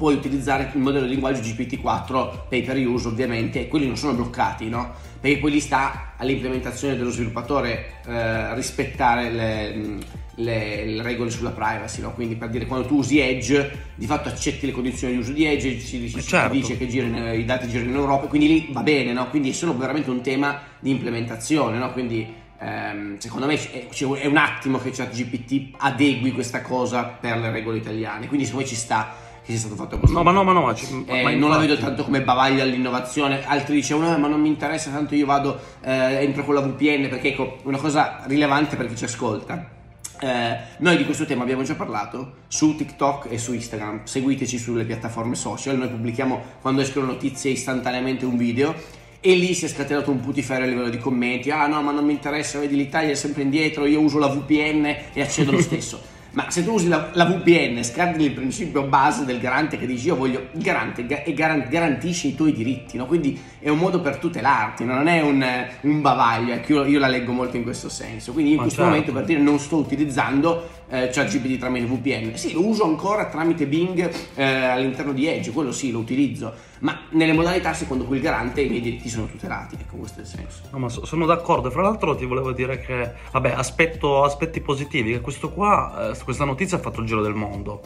puoi 0.00 0.14
utilizzare 0.14 0.70
il 0.72 0.80
modello 0.80 1.04
di 1.04 1.10
linguaggio 1.10 1.42
GPT-4 1.42 2.48
pay 2.48 2.62
per 2.62 2.78
use 2.78 3.08
ovviamente 3.08 3.68
quelli 3.68 3.86
non 3.86 3.98
sono 3.98 4.14
bloccati, 4.14 4.66
no? 4.70 4.94
Perché 5.20 5.36
poi 5.36 5.50
lì 5.50 5.60
sta 5.60 6.14
all'implementazione 6.16 6.96
dello 6.96 7.10
sviluppatore 7.10 8.00
eh, 8.06 8.54
rispettare 8.54 9.28
le, 9.28 9.98
le, 10.36 10.86
le, 10.86 11.02
regole 11.02 11.28
sulla 11.28 11.50
privacy, 11.50 12.00
no? 12.00 12.14
Quindi 12.14 12.36
per 12.36 12.48
dire 12.48 12.64
quando 12.64 12.86
tu 12.86 12.96
usi 12.96 13.20
Edge, 13.20 13.88
di 13.94 14.06
fatto 14.06 14.30
accetti 14.30 14.64
le 14.64 14.72
condizioni 14.72 15.12
di 15.12 15.18
uso 15.18 15.32
di 15.32 15.44
Edge, 15.44 15.78
ci, 15.78 16.08
ci, 16.08 16.22
certo. 16.22 16.54
dice 16.54 16.78
che 16.78 16.88
girano, 16.88 17.34
i 17.34 17.44
dati 17.44 17.68
girano 17.68 17.90
in 17.90 17.96
Europa, 17.96 18.26
quindi 18.26 18.48
lì 18.48 18.68
va 18.70 18.82
bene, 18.82 19.12
no? 19.12 19.28
Quindi 19.28 19.50
è 19.50 19.52
solo 19.52 19.76
veramente 19.76 20.08
un 20.08 20.22
tema 20.22 20.62
di 20.78 20.88
implementazione, 20.88 21.76
no? 21.76 21.92
Quindi 21.92 22.26
ehm, 22.58 23.18
secondo 23.18 23.44
me 23.44 23.54
è, 23.70 23.86
è 23.86 24.26
un 24.26 24.36
attimo 24.38 24.78
che 24.78 24.92
ChatGPT 24.92 25.74
adegui 25.76 26.32
questa 26.32 26.62
cosa 26.62 27.04
per 27.04 27.36
le 27.36 27.50
regole 27.50 27.76
italiane, 27.76 28.28
quindi 28.28 28.46
secondo 28.46 28.64
me 28.64 28.72
ci 28.72 28.80
sta 28.80 29.28
che 29.50 29.58
sia 29.58 29.68
stato 29.68 29.74
fatto 29.74 29.98
così. 29.98 30.12
No, 30.12 30.22
ma 30.22 30.30
no, 30.30 30.44
ma 30.44 30.52
no. 30.52 30.62
Ma 30.62 30.74
eh, 31.06 31.22
ma 31.22 31.30
non 31.32 31.50
la 31.50 31.58
vedo 31.58 31.76
tanto 31.76 32.04
come 32.04 32.22
bavaglia 32.22 32.62
all'innovazione. 32.62 33.44
Altri 33.44 33.74
dicevano, 33.74 34.14
eh, 34.14 34.18
ma 34.18 34.28
non 34.28 34.40
mi 34.40 34.48
interessa, 34.48 34.90
tanto 34.90 35.14
io 35.14 35.26
vado, 35.26 35.58
eh, 35.82 36.22
entro 36.22 36.44
con 36.44 36.54
la 36.54 36.60
VPN, 36.60 37.08
perché 37.08 37.28
ecco, 37.28 37.58
una 37.64 37.78
cosa 37.78 38.22
rilevante 38.26 38.76
per 38.76 38.88
chi 38.88 38.96
ci 38.96 39.04
ascolta. 39.04 39.78
Eh, 40.22 40.56
noi 40.78 40.98
di 40.98 41.04
questo 41.04 41.24
tema 41.24 41.42
abbiamo 41.42 41.62
già 41.62 41.74
parlato 41.74 42.32
su 42.48 42.76
TikTok 42.76 43.26
e 43.30 43.38
su 43.38 43.52
Instagram. 43.54 44.02
Seguiteci 44.04 44.58
sulle 44.58 44.84
piattaforme 44.84 45.34
social. 45.34 45.78
Noi 45.78 45.88
pubblichiamo 45.88 46.42
quando 46.60 46.82
escono 46.82 47.06
notizie 47.06 47.50
istantaneamente 47.50 48.24
un 48.24 48.36
video 48.36 48.74
e 49.22 49.34
lì 49.34 49.52
si 49.54 49.66
è 49.66 49.68
scatenato 49.68 50.10
un 50.10 50.20
putiferio 50.20 50.64
a 50.64 50.68
livello 50.68 50.88
di 50.88 50.96
commenti 50.96 51.50
ah 51.50 51.66
no 51.66 51.82
ma 51.82 51.92
non 51.92 52.06
mi 52.06 52.12
interessa 52.12 52.58
vedi 52.58 52.74
l'Italia 52.74 53.10
è 53.10 53.14
sempre 53.14 53.42
indietro 53.42 53.84
io 53.84 54.00
uso 54.00 54.18
la 54.18 54.28
VPN 54.28 54.86
e 55.12 55.20
accedo 55.20 55.50
lo 55.50 55.60
stesso 55.60 56.00
Ma 56.32 56.48
se 56.48 56.62
tu 56.62 56.74
usi 56.74 56.86
la, 56.86 57.10
la 57.14 57.24
VPN, 57.24 57.82
scardini 57.82 58.26
il 58.26 58.32
principio 58.32 58.82
base 58.82 59.24
del 59.24 59.40
garante 59.40 59.76
che 59.76 59.86
dici 59.86 60.06
io 60.06 60.14
voglio 60.14 60.48
il 60.52 60.62
garante 60.62 61.04
ga- 61.04 61.24
e 61.24 61.34
garan- 61.34 61.66
garantisci 61.68 62.28
i 62.28 62.34
tuoi 62.36 62.52
diritti, 62.52 62.96
no? 62.96 63.06
quindi 63.06 63.40
è 63.58 63.68
un 63.68 63.78
modo 63.78 64.00
per 64.00 64.18
tutelarti, 64.18 64.84
non 64.84 65.08
è 65.08 65.22
un, 65.22 65.44
un 65.80 66.00
bavaglio, 66.00 66.52
ecco, 66.52 66.72
io, 66.72 66.84
io, 66.84 66.98
la 67.00 67.08
leggo 67.08 67.32
molto 67.32 67.56
in 67.56 67.64
questo 67.64 67.88
senso. 67.88 68.32
Quindi 68.32 68.52
in 68.52 68.56
Ma 68.58 68.62
questo 68.62 68.82
certo. 68.82 68.94
momento 68.94 69.12
per 69.12 69.24
dire 69.24 69.40
non 69.40 69.58
sto 69.58 69.76
utilizzando 69.76 70.68
eh, 70.88 71.08
ChatGPT 71.12 71.58
tramite 71.58 71.86
VPN, 71.86 72.36
sì 72.36 72.52
lo 72.52 72.64
uso 72.64 72.84
ancora 72.84 73.26
tramite 73.26 73.66
Bing 73.66 74.10
eh, 74.36 74.44
all'interno 74.44 75.12
di 75.12 75.26
Edge, 75.26 75.50
quello 75.50 75.72
sì 75.72 75.90
lo 75.90 75.98
utilizzo, 75.98 76.54
ma 76.80 77.00
nelle 77.10 77.32
modalità 77.32 77.72
secondo 77.72 78.04
cui 78.04 78.16
il 78.16 78.22
garante 78.22 78.60
i 78.62 78.68
miei 78.68 78.80
diritti 78.80 79.08
sono 79.08 79.26
tutelati, 79.26 79.76
ecco 79.78 79.96
questo 79.96 80.20
è 80.20 80.22
il 80.22 80.28
senso. 80.28 80.62
No, 80.70 80.78
ma 80.78 80.88
so, 80.88 81.04
sono 81.04 81.26
d'accordo, 81.26 81.70
fra 81.70 81.82
l'altro 81.82 82.14
ti 82.14 82.24
volevo 82.24 82.52
dire 82.52 82.80
che, 82.80 83.12
vabbè, 83.32 83.50
aspetto, 83.50 84.24
aspetti 84.24 84.60
positivi, 84.60 85.12
che 85.12 85.20
questo 85.20 85.50
qua, 85.50 86.10
eh, 86.10 86.24
questa 86.24 86.44
notizia 86.44 86.78
ha 86.78 86.80
fatto 86.80 87.00
il 87.00 87.06
giro 87.06 87.22
del 87.22 87.34
mondo. 87.34 87.80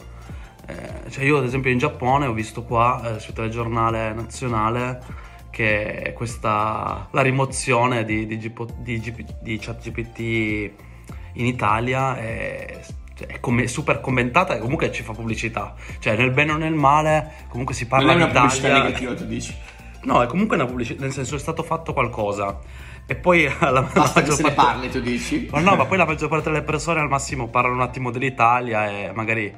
Eh, 0.67 1.09
cioè 1.11 1.23
io 1.23 1.37
ad 1.37 1.43
esempio 1.43 1.71
in 1.71 1.77
Giappone 1.77 2.25
ho 2.25 2.33
visto 2.33 2.63
qua 2.63 3.15
eh, 3.15 3.19
sul 3.19 3.35
telegiornale 3.35 4.13
nazionale 4.13 4.99
che 5.51 6.11
questa 6.15 7.07
la 7.11 7.21
rimozione 7.21 8.03
di, 8.03 8.25
di, 8.25 8.37
di, 8.37 9.25
di 9.41 9.57
ChatGPT 9.57 10.19
in 10.19 11.45
Italia 11.45 12.17
è, 12.17 12.81
cioè, 13.15 13.27
è 13.27 13.39
come, 13.39 13.67
super 13.67 14.01
commentata 14.01 14.55
e 14.55 14.59
comunque 14.59 14.91
ci 14.91 15.01
fa 15.01 15.13
pubblicità. 15.13 15.73
Cioè, 15.99 16.17
nel 16.17 16.31
bene 16.31 16.51
o 16.51 16.57
nel 16.57 16.73
male, 16.73 17.45
comunque 17.47 17.73
si 17.73 17.87
parla 17.87 18.13
non 18.13 18.21
è 18.21 18.23
una 18.25 18.33
pubblicità 18.33 18.73
negativa, 18.73 19.13
tu 19.13 19.25
dici. 19.25 19.55
No, 20.03 20.21
è 20.21 20.27
comunque 20.27 20.55
una 20.55 20.65
pubblicità, 20.65 21.01
nel 21.01 21.13
senso 21.13 21.35
è 21.35 21.39
stato 21.39 21.63
fatto 21.63 21.93
qualcosa. 21.93 22.59
E 23.07 23.15
poi 23.15 23.43
la, 23.59 23.81
Basta 23.81 24.19
la 24.19 24.25
che 24.25 24.31
se 24.31 24.41
parte... 24.41 24.43
ne 24.43 24.53
parli, 24.53 24.89
tu 24.89 24.99
dici. 24.99 25.47
Ma 25.49 25.61
no, 25.61 25.75
ma 25.75 25.85
poi 25.85 25.97
la 25.97 26.05
maggior 26.05 26.29
parte 26.29 26.51
delle 26.51 26.63
persone 26.63 26.99
al 26.99 27.07
massimo 27.07 27.47
parlano 27.47 27.75
un 27.75 27.81
attimo 27.81 28.11
dell'Italia 28.11 28.89
e 28.89 29.11
magari 29.13 29.53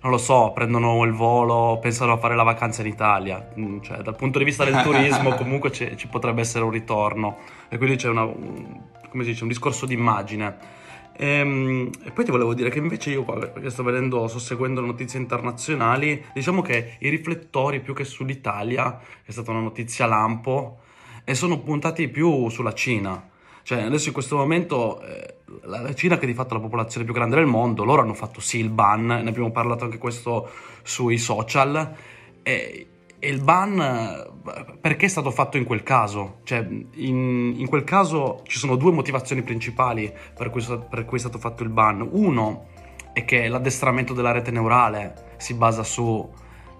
non 0.00 0.12
lo 0.12 0.18
so, 0.18 0.52
prendono 0.54 1.02
il 1.04 1.12
volo, 1.12 1.78
pensano 1.80 2.12
a 2.12 2.16
fare 2.16 2.36
la 2.36 2.44
vacanza 2.44 2.80
in 2.80 2.88
Italia. 2.88 3.48
Mm, 3.58 3.80
cioè, 3.80 3.98
dal 3.98 4.14
punto 4.14 4.38
di 4.38 4.44
vista 4.44 4.64
del 4.64 4.80
turismo, 4.82 5.34
comunque 5.36 5.70
ci 5.70 6.06
potrebbe 6.08 6.40
essere 6.40 6.64
un 6.64 6.70
ritorno. 6.70 7.38
E 7.68 7.76
quindi 7.76 7.96
c'è 7.96 8.08
una, 8.08 8.22
un, 8.22 8.80
dice, 9.12 9.42
un 9.42 9.48
discorso 9.48 9.84
di 9.84 9.94
immagine. 9.94 10.84
E, 11.16 11.26
ehm, 11.26 11.90
e, 12.04 12.10
poi 12.10 12.24
ti 12.24 12.30
volevo 12.30 12.54
dire 12.54 12.70
che 12.70 12.78
invece 12.78 13.10
io 13.10 13.24
qua, 13.24 13.38
perché 13.38 13.70
sto 13.70 13.82
vedendo, 13.82 14.28
sto 14.28 14.38
seguendo 14.38 14.80
le 14.80 14.88
notizie 14.88 15.18
internazionali, 15.18 16.24
diciamo 16.34 16.62
che 16.62 16.96
i 17.00 17.08
riflettori 17.08 17.80
più 17.80 17.94
che 17.94 18.04
sull'Italia, 18.04 19.00
è 19.24 19.30
stata 19.30 19.50
una 19.50 19.60
notizia 19.60 20.06
lampo, 20.06 20.80
e 21.24 21.34
sono 21.34 21.58
puntati 21.60 22.08
più 22.08 22.48
sulla 22.48 22.72
Cina. 22.74 23.30
Cioè, 23.62 23.82
adesso 23.82 24.08
in 24.08 24.14
questo 24.14 24.36
momento 24.36 25.02
eh, 25.02 25.38
la 25.64 25.92
Cina, 25.94 26.18
che 26.18 26.24
è 26.24 26.26
di 26.26 26.34
fatto 26.34 26.54
la 26.54 26.60
popolazione 26.60 27.04
più 27.04 27.14
grande 27.14 27.34
del 27.34 27.46
mondo, 27.46 27.84
loro 27.84 28.02
hanno 28.02 28.14
fatto 28.14 28.40
sì 28.40 28.58
il 28.58 28.70
ban, 28.70 29.06
ne 29.06 29.28
abbiamo 29.28 29.50
parlato 29.50 29.84
anche 29.84 29.98
questo 29.98 30.48
sui 30.82 31.18
social, 31.18 31.94
e 32.42 32.86
e 33.18 33.28
il 33.28 33.42
ban 33.42 34.34
perché 34.80 35.06
è 35.06 35.08
stato 35.08 35.30
fatto 35.30 35.56
in 35.56 35.64
quel 35.64 35.82
caso? 35.82 36.40
Cioè, 36.44 36.66
in, 36.94 37.54
in 37.56 37.66
quel 37.68 37.84
caso 37.84 38.42
ci 38.44 38.58
sono 38.58 38.76
due 38.76 38.92
motivazioni 38.92 39.42
principali 39.42 40.12
per 40.34 40.50
cui, 40.50 40.64
per 40.88 41.04
cui, 41.04 41.16
è 41.16 41.20
stato 41.20 41.38
fatto 41.38 41.62
il 41.62 41.70
ban. 41.70 42.06
Uno 42.08 42.66
è 43.12 43.24
che 43.24 43.48
l'addestramento 43.48 44.12
della 44.12 44.30
rete 44.30 44.50
neurale 44.50 45.34
si 45.38 45.54
basa 45.54 45.82
su 45.82 46.28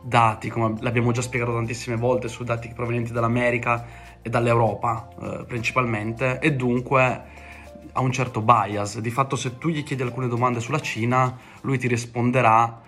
dati, 0.03 0.49
come 0.49 0.75
l'abbiamo 0.81 1.11
già 1.11 1.23
spiegato 1.23 1.53
tantissime 1.53 1.97
volte, 1.97 2.29
su 2.29 2.45
dati 2.45 2.71
provenienti 2.73 3.13
dall'America 3.13 3.85
e 4.23 4.31
dall'Europa 4.31 5.09
eh, 5.21 5.45
principalmente, 5.47 6.39
e 6.39 6.53
dunque 6.53 7.23
ha 7.93 8.01
un 8.01 8.13
certo 8.13 8.43
bias. 8.43 9.01
Di 9.01 9.11
fatto 9.11 9.35
se 9.35 9.59
tu 9.59 9.69
gli 9.69 9.83
chiedi 9.83 10.03
alcune 10.03 10.29
domande 10.29 10.61
sulla 10.61 10.81
Cina, 10.81 11.37
lui 11.63 11.79
ti 11.79 11.89
risponderà 11.89 12.83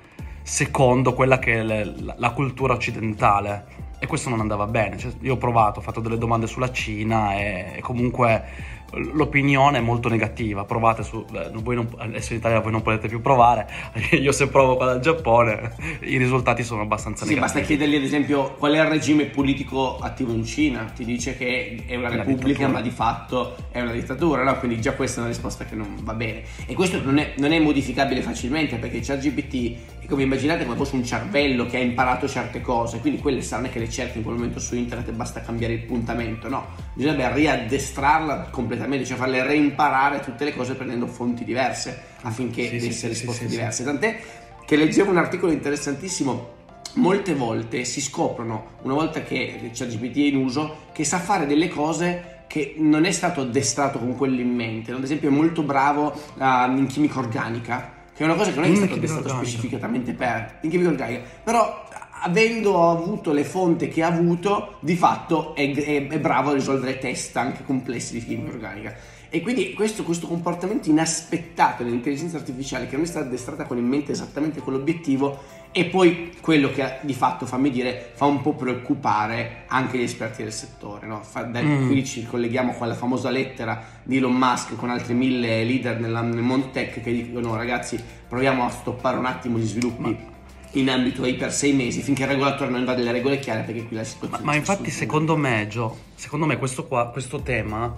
secondo 0.49 1.13
quella 1.13 1.39
che 1.39 1.61
è 1.61 1.63
le, 1.63 1.95
la, 2.17 2.31
cultura 2.31 2.73
occidentale. 2.73 3.77
E 3.99 4.07
questo 4.07 4.31
non 4.31 4.41
andava 4.41 4.67
bene. 4.67 4.97
Cioè, 4.97 5.13
io 5.21 5.35
ho 5.35 5.37
provato, 5.37 5.81
ho 5.81 5.83
fatto 5.83 6.01
delle 6.01 6.17
domande 6.17 6.47
sulla 6.47 6.73
Cina 6.73 7.35
e, 7.35 7.73
e 7.77 7.81
comunque 7.83 8.45
l'opinione 8.93 9.79
è 9.79 9.81
molto 9.81 10.09
negativa. 10.09 10.65
Provate 10.65 11.03
su. 11.03 11.25
Voi 11.53 11.75
non, 11.75 11.89
adesso 11.99 12.33
in 12.33 12.39
Italia 12.39 12.61
voi 12.61 12.73
non 12.73 12.83
potete 12.83 13.09
più 13.09 13.21
provare. 13.21 13.69
Io 14.19 14.33
se 14.33 14.49
provo 14.49 14.77
qua 14.77 14.87
dal 14.87 15.01
Giappone, 15.01 15.75
i 16.01 16.17
risultati 16.17 16.63
sono 16.63 16.83
abbastanza 16.83 17.25
sì, 17.25 17.35
negativi. 17.35 17.53
Basta 17.55 17.67
chiedergli, 17.67 17.97
ad 17.97 18.03
esempio, 18.03 18.55
qual 18.55 18.73
è 18.73 18.81
il 18.81 18.89
regime 18.89 19.27
politico 19.27 19.99
attivo 19.99 20.33
in 20.33 20.45
Cina. 20.45 20.91
Ti 20.95 21.05
dice 21.05 21.37
che 21.37 21.85
è 21.87 21.97
una, 21.97 22.09
una 22.09 22.25
repubblica, 22.25 22.69
ma 22.69 22.81
di 22.81 22.91
fatto 22.91 23.57
è 23.71 23.81
una 23.81 23.93
dittatura, 23.93 24.43
no? 24.43 24.59
Quindi 24.59 24.81
già 24.81 24.95
questa 24.95 25.19
è 25.19 25.25
una 25.25 25.33
risposta 25.33 25.65
che 25.65 25.75
non 25.75 25.97
va 26.03 26.15
bene. 26.15 26.43
E 26.67 26.75
questo 26.75 27.03
non 27.03 27.19
è, 27.19 27.35
non 27.37 27.53
è 27.53 27.59
modificabile 27.59 28.23
facilmente 28.23 28.77
perché 28.77 29.01
ChatGPT 29.01 29.77
è 30.01 30.07
come 30.07 30.23
immaginate 30.23 30.65
come 30.65 30.77
fosse 30.77 30.97
un 30.97 31.05
cervello 31.05 31.67
che 31.67 31.77
ha 31.77 31.81
imparato 31.81 32.27
certe 32.27 32.61
cose, 32.61 33.01
quindi 33.01 33.21
quelle 33.21 33.43
saranno 33.43 33.69
che 33.69 33.79
le 33.79 33.91
cerchi 33.91 34.19
in 34.19 34.25
quel 34.25 34.37
momento 34.37 34.59
su 34.59 34.75
internet 34.75 35.09
e 35.09 35.13
basta 35.13 35.41
cambiare 35.43 35.75
il 35.75 35.81
puntamento. 35.81 36.49
No, 36.49 36.67
bisognerebbe 36.95 37.35
riaddestrarla 37.35 38.49
completamente 38.51 38.78
completamente, 38.79 39.05
cioè 39.05 39.17
farle 39.17 39.43
reimparare 39.43 40.21
tutte 40.21 40.45
le 40.45 40.55
cose 40.55 40.75
prendendo 40.75 41.07
fonti 41.07 41.45
diverse 41.45 42.03
affinché 42.23 42.69
sì, 42.69 42.79
desse 42.79 42.93
sì, 42.93 43.09
risposte 43.09 43.45
sì, 43.45 43.51
diverse. 43.51 43.85
Tant'è 43.85 44.21
che 44.65 44.77
leggevo 44.77 45.11
un 45.11 45.19
articolo 45.19 45.53
interessantissimo 45.53 46.57
molte 46.95 47.35
volte 47.35 47.85
si 47.85 48.01
scoprono, 48.01 48.77
una 48.83 48.95
volta 48.95 49.23
che 49.23 49.71
ChatGPT 49.73 50.17
è 50.17 50.21
in 50.21 50.37
uso, 50.37 50.87
che 50.93 51.05
sa 51.05 51.19
fare 51.19 51.47
delle 51.47 51.69
cose 51.69 52.37
che 52.47 52.75
non 52.79 53.05
è 53.05 53.11
stato 53.11 53.43
addestrato 53.43 53.99
con 53.99 54.17
quello 54.17 54.41
in 54.41 54.55
mente. 54.55 54.93
Ad 54.93 55.03
esempio 55.03 55.29
è 55.29 55.33
molto 55.33 55.63
bravo 55.63 56.19
uh, 56.37 56.71
in 56.77 56.87
chimica 56.89 57.19
organica, 57.19 57.93
che 58.15 58.23
è 58.23 58.27
una 58.27 58.35
cosa 58.35 58.51
che 58.51 58.61
non 58.61 58.73
è 58.73 58.75
stato 58.75 58.95
addestrato 58.95 59.29
specificatamente 59.29 60.13
per 60.13 60.59
in 60.63 60.71
chimica 60.71 60.89
organica, 60.89 61.23
però 61.45 61.88
avendo 62.21 62.91
avuto 62.91 63.33
le 63.33 63.45
fonti 63.45 63.89
che 63.89 64.03
ha 64.03 64.09
avuto, 64.09 64.77
di 64.81 64.97
fatto 64.97 65.55
è, 65.55 65.73
è, 65.73 66.07
è 66.07 66.21
bravo 66.21 66.51
a 66.51 66.55
risolvere 66.55 66.99
test 66.99 67.37
anche 67.37 67.65
complessi 67.65 68.15
di 68.15 68.25
chimica 68.25 68.53
organica. 68.53 68.97
E 69.31 69.43
quindi 69.43 69.75
questo, 69.75 70.05
questo, 70.05 70.27
comportamento 70.27 70.89
inaspettato 70.89 71.83
dell'intelligenza 71.83 72.39
artificiale 72.39 72.87
che 72.87 72.97
non 72.97 73.05
è 73.05 73.07
stata 73.07 73.27
addestrata 73.27 73.65
con 73.65 73.77
in 73.77 73.87
mente 73.87 74.13
esattamente 74.13 74.63
quell'obiettivo 74.63 75.39
e 75.71 75.85
poi 75.85 76.33
quello 76.41 76.71
che 76.71 77.01
di 77.03 77.13
fatto, 77.13 77.45
fammi 77.45 77.69
dire, 77.71 78.13
fa 78.15 78.25
un 78.25 78.41
po' 78.41 78.55
preoccupare 78.55 79.65
anche 79.67 79.99
gli 79.99 80.03
esperti 80.03 80.43
del 80.43 80.53
settore. 80.53 81.07
No? 81.07 81.21
Fa, 81.23 81.43
da, 81.43 81.61
mm. 81.61 81.89
Qui 81.89 82.07
ci 82.07 82.25
colleghiamo 82.25 82.71
a 82.71 82.75
quella 82.75 82.95
famosa 82.95 83.29
lettera 83.29 83.85
di 84.03 84.17
Elon 84.17 84.35
Musk 84.35 84.77
con 84.77 84.89
altri 84.89 85.13
mille 85.13 85.63
leader 85.63 86.01
nella, 86.01 86.23
nel 86.23 86.43
mondo 86.43 86.71
tech 86.71 87.03
che 87.03 87.13
dicono 87.13 87.55
ragazzi 87.55 88.03
proviamo 88.29 88.65
a 88.65 88.71
stoppare 88.71 89.19
un 89.19 89.27
attimo 89.27 89.59
gli 89.59 89.67
sviluppi. 89.67 90.01
Ma 90.01 90.28
in 90.73 90.91
ambito 90.91 91.23
AI 91.23 91.35
per 91.35 91.53
sei 91.53 91.73
mesi 91.73 92.03
finché 92.03 92.23
il 92.23 92.29
regolatore 92.29 92.71
non 92.71 92.85
dà 92.85 92.95
delle 92.95 93.13
regole 93.13 93.39
chiare 93.39 93.63
perché 93.63 93.87
qui 93.87 93.97
la 93.97 94.05
situazione 94.05 94.45
ma, 94.45 94.53
ma 94.53 94.57
infatti 94.57 94.91
secondo 94.91 95.37
me 95.37 95.67
Gio 95.69 95.97
secondo 96.15 96.47
me 96.47 96.59
questo, 96.59 96.87
qua, 96.87 97.09
questo 97.09 97.41
tema 97.41 97.95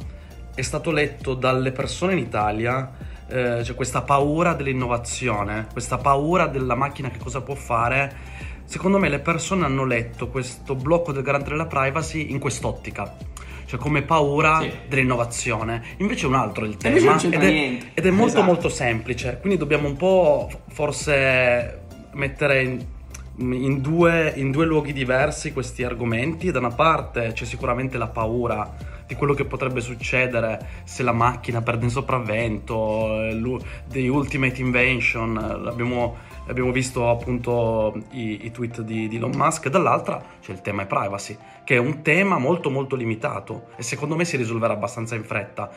è 0.55 0.63
stato 0.63 0.91
letto 0.91 1.35
dalle 1.35 1.73
persone 1.73 2.13
in 2.13 2.19
Italia 2.19 2.93
eh, 3.29 3.65
cioè 3.65 3.75
questa 3.75 4.03
paura 4.03 4.55
dell'innovazione 4.55 5.67
questa 5.73 5.99
paura 5.99 6.47
della 6.47 6.75
macchina 6.75 7.11
che 7.11 7.19
cosa 7.19 7.41
può 7.41 7.55
fare 7.55 8.39
secondo 8.65 8.99
me 8.99 9.09
le 9.09 9.19
persone 9.19 9.65
hanno 9.65 9.85
letto 9.85 10.29
questo 10.29 10.77
blocco 10.77 11.13
del 11.13 11.23
garante 11.23 11.51
della 11.51 11.67
privacy 11.67 12.31
in 12.31 12.39
quest'ottica 12.39 13.17
cioè 13.71 13.79
come 13.79 14.03
paura 14.03 14.59
sì. 14.63 14.73
dell'innovazione. 14.89 15.81
Invece 15.99 16.25
è 16.25 16.27
un 16.27 16.35
altro 16.35 16.65
il 16.65 16.77
tema 16.77 17.17
ed 17.23 17.33
è, 17.35 17.79
ed 17.95 18.05
è, 18.05 18.11
molto 18.11 18.33
esatto. 18.33 18.43
molto 18.43 18.69
semplice, 18.69 19.39
quindi 19.41 19.57
dobbiamo 19.61 19.87
un 19.87 19.97
po' 19.97 20.51
forse 20.71 21.80
mettere 22.13 22.63
in, 22.63 22.85
in, 23.37 23.81
due, 23.81 24.33
in 24.37 24.51
due 24.51 24.67
luoghi 24.67 24.93
diversi 24.93 25.53
questi 25.53 25.83
argomenti. 25.83 26.51
Da 26.51 26.59
una 26.59 26.71
parte 26.71 27.33
c'è 27.33 27.45
sicuramente 27.45 27.99
la 27.99 28.09
paura 28.09 28.99
di 29.11 29.17
quello 29.17 29.35
che 29.35 29.45
potrebbe 29.45 29.81
succedere 29.81 30.85
se 30.85 31.03
la 31.03 31.11
macchina 31.11 31.63
perde 31.63 31.85
in 31.85 31.91
sopravvento, 31.91 33.27
the 33.89 34.07
ultimate 34.07 34.61
invention, 34.61 35.35
l'abbiamo, 35.35 36.17
abbiamo 36.47 36.71
visto 36.71 37.11
appunto 37.11 38.05
i, 38.13 38.45
i 38.45 38.53
tweet 38.53 38.83
di, 38.83 39.09
di, 39.09 39.17
Elon 39.17 39.33
Musk, 39.35 39.69
dall'altra 39.69 40.23
c'è 40.41 40.53
il 40.53 40.61
tema 40.61 40.87
privacy, 40.87 41.37
che 41.65 41.75
è 41.75 41.79
un 41.79 42.03
tema 42.03 42.39
molto 42.39 42.71
molto 42.71 42.95
limitato 42.95 43.71
e 43.75 43.83
secondo 43.83 44.15
me 44.15 44.25
si 44.25 44.37
risolverà 44.37 44.75
abbastanza 44.75 45.17
in 45.17 45.25
fretta. 45.25 45.69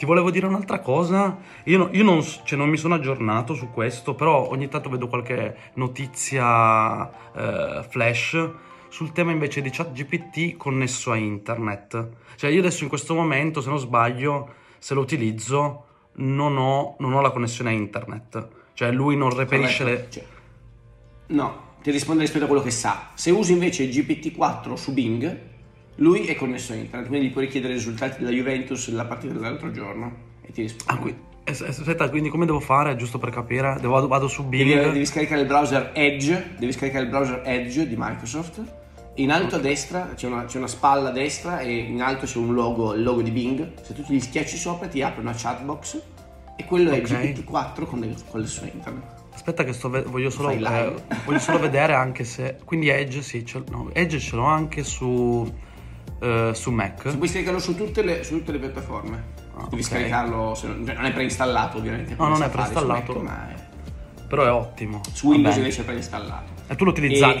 Ti 0.00 0.06
volevo 0.06 0.30
dire 0.30 0.46
un'altra 0.46 0.78
cosa, 0.78 1.36
io, 1.64 1.76
no, 1.76 1.90
io 1.92 2.02
non, 2.02 2.22
cioè 2.22 2.56
non, 2.56 2.70
mi 2.70 2.78
sono 2.78 2.94
aggiornato 2.94 3.52
su 3.52 3.68
questo, 3.68 4.14
però 4.14 4.48
ogni 4.48 4.66
tanto 4.66 4.88
vedo 4.88 5.08
qualche 5.08 5.72
notizia 5.74 7.06
eh, 7.34 7.82
flash 7.86 8.50
sul 8.88 9.12
tema 9.12 9.30
invece 9.30 9.60
di 9.60 9.68
ChatGPT 9.68 10.56
connesso 10.56 11.12
a 11.12 11.16
internet. 11.16 12.08
Cioè 12.36 12.48
io 12.48 12.60
adesso 12.60 12.82
in 12.82 12.88
questo 12.88 13.14
momento, 13.14 13.60
se 13.60 13.68
non 13.68 13.78
sbaglio, 13.78 14.54
se 14.78 14.94
lo 14.94 15.02
utilizzo, 15.02 15.84
non 16.14 16.56
ho, 16.56 16.96
non 17.00 17.12
ho 17.12 17.20
la 17.20 17.30
connessione 17.30 17.68
a 17.68 17.74
internet. 17.74 18.48
Cioè 18.72 18.90
lui 18.92 19.18
non 19.18 19.36
reperisce 19.36 19.84
le... 19.84 20.06
Cioè, 20.08 20.24
no, 21.26 21.74
ti 21.82 21.90
risponde 21.90 22.22
rispetto 22.22 22.44
a 22.44 22.46
quello 22.46 22.62
che 22.62 22.70
sa. 22.70 23.10
Se 23.12 23.30
usi 23.32 23.52
invece 23.52 23.86
GPT-4 23.86 24.72
su 24.76 24.94
Bing, 24.94 25.49
lui 25.96 26.26
è 26.26 26.34
connesso 26.34 26.72
a 26.72 26.76
internet, 26.76 27.08
quindi 27.08 27.28
puoi 27.28 27.44
richiedere 27.44 27.72
i 27.74 27.76
risultati 27.76 28.18
della 28.18 28.34
Juventus 28.34 28.88
della 28.88 29.04
partita 29.04 29.34
dell'altro 29.34 29.70
giorno 29.70 30.12
e 30.42 30.52
ti 30.52 30.62
risponde. 30.62 30.92
Ah, 30.92 30.96
qui. 31.02 31.14
S- 31.52 31.62
Aspetta, 31.62 32.08
quindi 32.08 32.28
come 32.28 32.46
devo 32.46 32.60
fare, 32.60 32.96
giusto 32.96 33.18
per 33.18 33.30
capire? 33.30 33.76
Devo, 33.80 34.06
vado, 34.06 34.28
su 34.28 34.48
Devi, 34.48 34.64
Bing. 34.72 34.92
devi 34.92 35.04
scaricare 35.06 35.40
il 35.42 35.46
browser 35.46 35.90
Edge, 35.94 36.54
devi 36.58 36.72
scaricare 36.72 37.04
il 37.04 37.10
browser 37.10 37.42
Edge 37.44 37.86
di 37.88 37.96
Microsoft. 37.98 38.62
In 39.16 39.30
alto 39.32 39.56
a 39.56 39.58
destra 39.58 40.12
c'è 40.14 40.26
una, 40.28 40.44
c'è 40.44 40.58
una 40.58 40.68
spalla 40.68 41.08
a 41.08 41.12
destra 41.12 41.60
e 41.60 41.74
in 41.76 42.00
alto 42.00 42.24
c'è 42.24 42.38
un 42.38 42.54
logo, 42.54 42.94
il 42.94 43.02
logo 43.02 43.20
di 43.20 43.30
Bing. 43.32 43.72
Se 43.82 43.92
tu 43.92 44.02
gli 44.08 44.20
schiacci 44.20 44.56
sopra 44.56 44.86
ti 44.86 45.02
apre 45.02 45.20
una 45.20 45.34
chatbox 45.36 46.00
e 46.56 46.64
quello 46.64 46.90
è 46.92 46.98
Ok. 46.98 47.10
GPT-4 47.10 47.84
con 47.84 48.14
con 48.30 48.40
le 48.40 48.46
sue 48.46 48.70
internet. 48.72 49.18
Aspetta 49.34 49.64
che 49.64 49.72
sto 49.72 49.90
ve- 49.90 50.02
voglio 50.02 50.30
solo, 50.30 50.50
eh, 50.50 50.94
voglio 51.24 51.38
solo 51.38 51.58
vedere 51.60 51.94
anche 51.94 52.24
se... 52.24 52.58
Quindi 52.64 52.88
Edge, 52.88 53.22
sì, 53.22 53.44
ce, 53.44 53.62
no, 53.70 53.90
Edge 53.92 54.18
ce 54.20 54.36
l'ho 54.36 54.44
anche 54.44 54.84
su, 54.84 55.50
eh, 56.20 56.50
su 56.54 56.70
Mac. 56.70 57.08
Se 57.10 57.16
puoi 57.16 57.28
scaricarlo 57.28 57.58
su 57.58 57.74
tutte 57.76 58.02
le, 58.02 58.22
su 58.24 58.38
tutte 58.38 58.52
le 58.52 58.58
piattaforme. 58.58 59.22
Ah, 59.56 59.64
devi 59.68 59.82
ok. 59.82 59.88
scaricarlo, 59.88 60.36
non, 60.36 60.54
cioè 60.54 60.70
non 60.70 61.04
è 61.04 61.12
preinstallato 61.12 61.78
ovviamente. 61.78 62.14
No, 62.18 62.28
non 62.28 62.42
è 62.42 62.48
preinstallato. 62.48 63.12
Mac, 63.14 63.22
ma 63.22 63.50
è- 63.50 63.68
Però 64.28 64.44
è 64.44 64.50
ottimo. 64.52 65.00
su 65.12 65.28
Windows 65.28 65.56
invece 65.56 65.80
è 65.80 65.84
preinstallato. 65.84 66.52
E 66.68 66.76
tu 66.76 66.84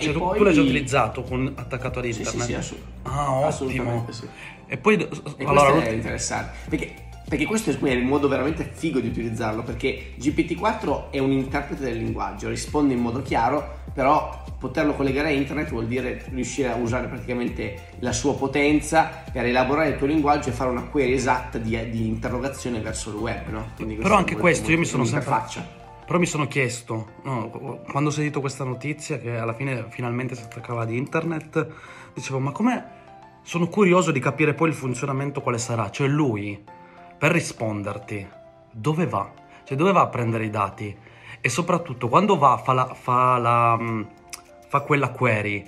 cioè 0.00 0.10
e 0.10 0.12
tu, 0.12 0.18
poi- 0.18 0.38
tu 0.38 0.42
l'hai 0.44 0.54
già 0.54 0.60
utilizzato 0.60 1.22
con, 1.22 1.52
attaccato 1.54 2.00
ad 2.00 2.04
Sì, 2.06 2.12
sì, 2.12 2.18
internet? 2.20 2.46
sì, 2.46 2.54
assolut- 2.54 2.84
Ah, 3.02 3.30
ottimo. 3.30 3.46
assolutamente 3.46 4.12
sì. 4.12 4.26
E 4.66 4.76
poi, 4.76 4.94
E 5.36 5.44
allora, 5.44 5.70
questo 5.72 5.88
è 5.88 5.92
interessante 5.92 6.52
perché, 6.68 6.94
perché 7.28 7.44
questo 7.46 7.70
è 7.70 7.90
il 7.90 8.04
modo 8.04 8.26
veramente 8.26 8.68
figo 8.72 8.98
di 8.98 9.06
utilizzarlo 9.06 9.62
perché 9.62 10.14
GPT-4 10.18 11.10
è 11.10 11.18
un 11.20 11.30
interprete 11.30 11.84
del 11.84 11.96
linguaggio, 11.98 12.48
risponde 12.48 12.94
in 12.94 13.00
modo 13.00 13.22
chiaro, 13.22 13.78
però 13.94 14.39
poterlo 14.60 14.92
collegare 14.92 15.28
a 15.28 15.30
internet 15.30 15.70
vuol 15.70 15.86
dire 15.86 16.22
riuscire 16.28 16.68
a 16.68 16.76
usare 16.76 17.06
praticamente 17.06 17.94
la 18.00 18.12
sua 18.12 18.36
potenza 18.36 19.24
per 19.32 19.46
elaborare 19.46 19.88
il 19.88 19.96
tuo 19.96 20.06
linguaggio 20.06 20.50
e 20.50 20.52
fare 20.52 20.68
una 20.68 20.82
query 20.82 21.14
esatta 21.14 21.56
di, 21.56 21.88
di 21.88 22.06
interrogazione 22.06 22.78
verso 22.80 23.08
il 23.08 23.16
web, 23.16 23.48
no? 23.48 23.70
Però 23.74 24.16
anche 24.16 24.32
molto- 24.32 24.36
questo 24.36 24.70
io 24.70 24.78
mi 24.78 24.84
sono 24.84 25.04
sempre-. 25.04 25.78
Però 26.04 26.18
mi 26.18 26.26
sono 26.26 26.46
chiesto, 26.46 27.12
no, 27.22 27.48
quando 27.88 28.10
ho 28.10 28.12
sentito 28.12 28.40
questa 28.40 28.64
notizia 28.64 29.18
che 29.18 29.38
alla 29.38 29.54
fine 29.54 29.86
finalmente 29.88 30.34
si 30.34 30.42
attaccava 30.42 30.82
ad 30.82 30.90
internet, 30.90 31.66
dicevo, 32.12 32.38
ma 32.40 32.50
com'è? 32.50 32.84
Sono 33.42 33.68
curioso 33.68 34.10
di 34.10 34.20
capire 34.20 34.52
poi 34.52 34.68
il 34.68 34.74
funzionamento 34.74 35.40
quale 35.40 35.58
sarà. 35.58 35.88
Cioè 35.88 36.06
lui, 36.08 36.62
per 37.16 37.30
risponderti, 37.30 38.28
dove 38.72 39.06
va? 39.06 39.30
Cioè 39.64 39.76
dove 39.76 39.92
va 39.92 40.02
a 40.02 40.08
prendere 40.08 40.44
i 40.44 40.50
dati? 40.50 40.94
E 41.40 41.48
soprattutto, 41.48 42.08
quando 42.08 42.36
va, 42.36 42.56
fa, 42.58 42.72
la, 42.72 42.92
fa, 42.92 43.38
la, 43.38 43.78
fa 44.70 44.80
quella 44.82 45.08
query, 45.08 45.66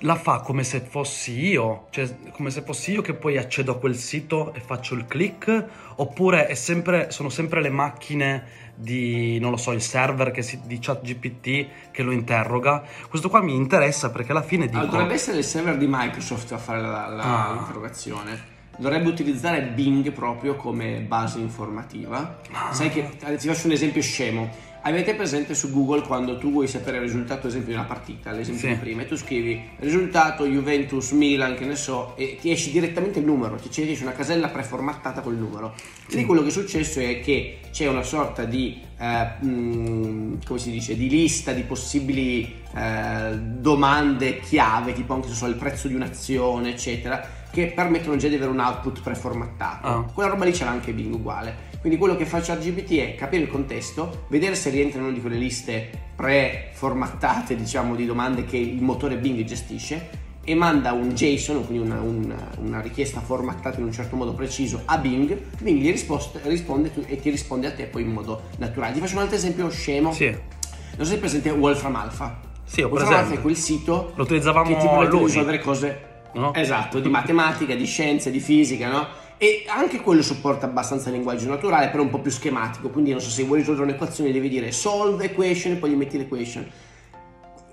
la 0.00 0.14
fa 0.16 0.40
come 0.40 0.62
se 0.64 0.80
fossi 0.80 1.46
io, 1.46 1.86
cioè 1.88 2.06
come 2.32 2.50
se 2.50 2.60
fossi 2.60 2.92
io 2.92 3.00
che 3.00 3.14
poi 3.14 3.38
accedo 3.38 3.72
a 3.72 3.78
quel 3.78 3.96
sito 3.96 4.52
e 4.52 4.60
faccio 4.60 4.94
il 4.94 5.06
click, 5.06 5.64
oppure 5.96 6.46
è 6.46 6.54
sempre, 6.54 7.10
sono 7.10 7.30
sempre 7.30 7.62
le 7.62 7.70
macchine 7.70 8.64
di, 8.74 9.38
non 9.38 9.50
lo 9.50 9.56
so, 9.56 9.72
il 9.72 9.80
server 9.80 10.30
che 10.32 10.42
si, 10.42 10.60
di 10.66 10.78
ChatGPT 10.78 11.66
che 11.90 12.02
lo 12.02 12.10
interroga. 12.10 12.82
Questo 13.08 13.30
qua 13.30 13.40
mi 13.40 13.54
interessa 13.54 14.10
perché 14.10 14.32
alla 14.32 14.42
fine 14.42 14.66
dico... 14.66 14.76
Allora, 14.76 14.90
dovrebbe 14.92 15.14
essere 15.14 15.38
il 15.38 15.44
server 15.44 15.78
di 15.78 15.86
Microsoft 15.88 16.52
a 16.52 16.58
fare 16.58 16.82
la, 16.82 17.06
la- 17.08 17.46
Ah. 17.48 17.52
l'interrogazione. 17.54 18.54
Dovrebbe 18.76 19.08
utilizzare 19.08 19.62
Bing 19.62 20.12
proprio 20.12 20.56
come 20.56 20.98
base 21.00 21.38
informativa. 21.38 22.40
Sai 22.72 22.90
che 22.90 23.16
ti 23.38 23.48
faccio 23.48 23.68
un 23.68 23.72
esempio 23.72 24.02
scemo. 24.02 24.50
Avete 24.86 25.16
presente 25.16 25.56
su 25.56 25.72
Google 25.72 26.02
quando 26.02 26.38
tu 26.38 26.52
vuoi 26.52 26.68
sapere 26.68 26.98
il 26.98 27.02
risultato, 27.02 27.40
ad 27.40 27.46
esempio, 27.46 27.72
di 27.72 27.78
una 27.78 27.88
partita, 27.88 28.30
l'esempio 28.30 28.68
Sì. 28.68 28.74
di 28.74 28.78
prima, 28.78 29.02
e 29.02 29.06
tu 29.06 29.16
scrivi 29.16 29.60
risultato 29.80 30.46
Juventus 30.46 31.10
Milan, 31.10 31.56
che 31.56 31.64
ne 31.64 31.74
so, 31.74 32.14
e 32.16 32.38
ti 32.40 32.52
esce 32.52 32.70
direttamente 32.70 33.18
il 33.18 33.24
numero, 33.24 33.56
ti 33.56 33.68
esce 33.82 34.04
una 34.04 34.12
casella 34.12 34.46
preformattata 34.48 35.22
col 35.22 35.34
numero. 35.34 35.74
Quindi 36.06 36.24
quello 36.24 36.42
che 36.42 36.48
è 36.48 36.52
successo 36.52 37.00
è 37.00 37.18
che 37.20 37.58
c'è 37.72 37.88
una 37.88 38.04
sorta 38.04 38.44
di, 38.44 38.80
eh, 38.96 39.44
mh, 39.44 40.44
come 40.46 40.58
si 40.60 40.70
dice, 40.70 40.96
di 40.96 41.08
lista 41.08 41.50
di 41.50 41.62
possibili 41.62 42.54
eh, 42.72 43.36
domande 43.36 44.38
chiave, 44.38 44.92
tipo 44.92 45.14
anche 45.14 45.26
se 45.26 45.34
so, 45.34 45.46
il 45.46 45.56
prezzo 45.56 45.88
di 45.88 45.94
un'azione, 45.94 46.70
eccetera, 46.70 47.28
che 47.50 47.72
permettono 47.74 48.16
già 48.16 48.28
di 48.28 48.36
avere 48.36 48.50
un 48.50 48.60
output 48.60 49.02
preformattato. 49.02 49.86
Ah. 49.86 50.02
Quella 50.12 50.30
roba 50.30 50.44
lì 50.44 50.52
c'era 50.52 50.70
anche 50.70 50.92
Bing 50.92 51.12
uguale. 51.12 51.65
Quindi 51.80 51.98
quello 51.98 52.16
che 52.16 52.24
fa 52.26 52.40
ChatGPT 52.40 52.98
è 52.98 53.14
capire 53.14 53.42
il 53.42 53.48
contesto, 53.48 54.24
vedere 54.28 54.54
se 54.56 54.70
rientra 54.70 54.98
in 54.98 55.04
una 55.06 55.14
di 55.14 55.20
quelle 55.20 55.36
liste 55.36 55.90
preformattate, 56.16 57.54
diciamo, 57.56 57.94
di 57.94 58.06
domande 58.06 58.44
che 58.44 58.56
il 58.56 58.82
motore 58.82 59.16
Bing 59.16 59.42
gestisce 59.44 60.24
e 60.42 60.54
manda 60.54 60.92
un 60.92 61.10
JSON, 61.10 61.64
quindi 61.66 61.84
una, 61.86 62.00
una- 62.00 62.50
una 62.58 62.80
richiesta 62.80 63.20
formattata 63.20 63.78
in 63.78 63.84
un 63.84 63.92
certo 63.92 64.14
modo 64.16 64.32
preciso 64.32 64.82
a 64.84 64.98
Bing, 64.98 65.36
Bing 65.60 65.80
gli 65.80 65.90
risposte- 65.90 66.40
risponde 66.44 66.92
tu- 66.92 67.04
e 67.06 67.16
ti 67.20 67.30
risponde 67.30 67.66
a 67.66 67.72
te 67.72 67.84
poi 67.86 68.02
in 68.02 68.12
modo 68.12 68.42
naturale. 68.58 68.92
Ti 68.94 69.00
faccio 69.00 69.14
un 69.16 69.22
altro 69.22 69.36
esempio 69.36 69.68
scemo. 69.70 70.12
Sì, 70.12 70.26
Non 70.28 71.04
so 71.04 71.10
se 71.10 71.16
è 71.16 71.18
presente 71.18 71.50
Wolfram 71.50 71.94
Alpha. 71.96 72.40
sì, 72.64 72.80
ho 72.82 72.88
Wolfram 72.88 73.06
Alpha 73.08 73.16
presente. 73.20 73.38
è 73.40 73.42
quel 73.42 73.56
sito 73.56 74.12
Lo 74.14 74.22
utilizzavamo 74.22 74.68
che 74.68 74.76
ti 74.76 74.86
permette 74.86 75.16
di 75.18 75.24
risolvere 75.24 75.58
cose 75.60 76.00
No? 76.36 76.52
esatto, 76.52 77.00
di 77.00 77.08
matematica, 77.08 77.74
di 77.74 77.86
scienze, 77.86 78.30
di 78.30 78.40
fisica, 78.40 78.88
no? 78.90 79.06
E 79.38 79.64
anche 79.68 80.00
quello 80.00 80.22
supporta 80.22 80.64
abbastanza 80.66 81.08
il 81.10 81.14
linguaggio 81.16 81.48
naturale, 81.48 81.88
però 81.88 82.02
un 82.02 82.10
po' 82.10 82.20
più 82.20 82.30
schematico. 82.30 82.88
Quindi, 82.88 83.10
non 83.10 83.20
so 83.20 83.28
se 83.30 83.44
vuoi 83.44 83.58
risolvere 83.58 83.88
un'equazione, 83.88 84.32
devi 84.32 84.48
dire 84.48 84.72
solve 84.72 85.24
equation 85.26 85.72
e 85.74 85.76
poi 85.76 85.90
gli 85.90 85.94
metti 85.94 86.16
l'equation. 86.16 86.66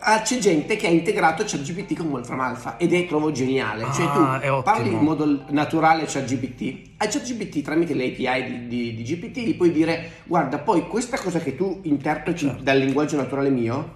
Ah, 0.05 0.21
c'è 0.21 0.37
gente 0.39 0.75
che 0.75 0.85
ha 0.85 0.89
integrato 0.89 1.45
ChatGPT 1.45 1.95
con 1.95 2.07
Wolfram 2.07 2.41
Alpha 2.41 2.75
ed 2.75 2.91
è 2.93 3.05
trovo 3.07 3.31
geniale. 3.31 3.85
cioè, 3.93 4.03
Ah, 4.05 4.11
tu 4.11 4.45
ottimo. 4.47 4.61
parli 4.61 4.89
in 4.91 4.97
modo 4.99 5.45
naturale 5.51 6.03
ChatGPT. 6.05 6.89
A 6.97 7.07
ChatGPT 7.07 7.61
tramite 7.61 7.93
le 7.93 8.07
API 8.07 8.43
di, 8.43 8.67
di- 8.67 8.95
di 8.95 9.03
GPT 9.03 9.37
gli 9.37 9.55
puoi 9.55 9.71
dire: 9.71 10.11
Guarda, 10.25 10.57
poi 10.57 10.85
questa 10.89 11.17
cosa 11.17 11.39
che 11.39 11.55
tu 11.55 11.79
interpreti 11.83 12.39
Certo. 12.47 12.61
dal 12.61 12.79
linguaggio 12.79 13.15
naturale 13.15 13.49
mio, 13.49 13.95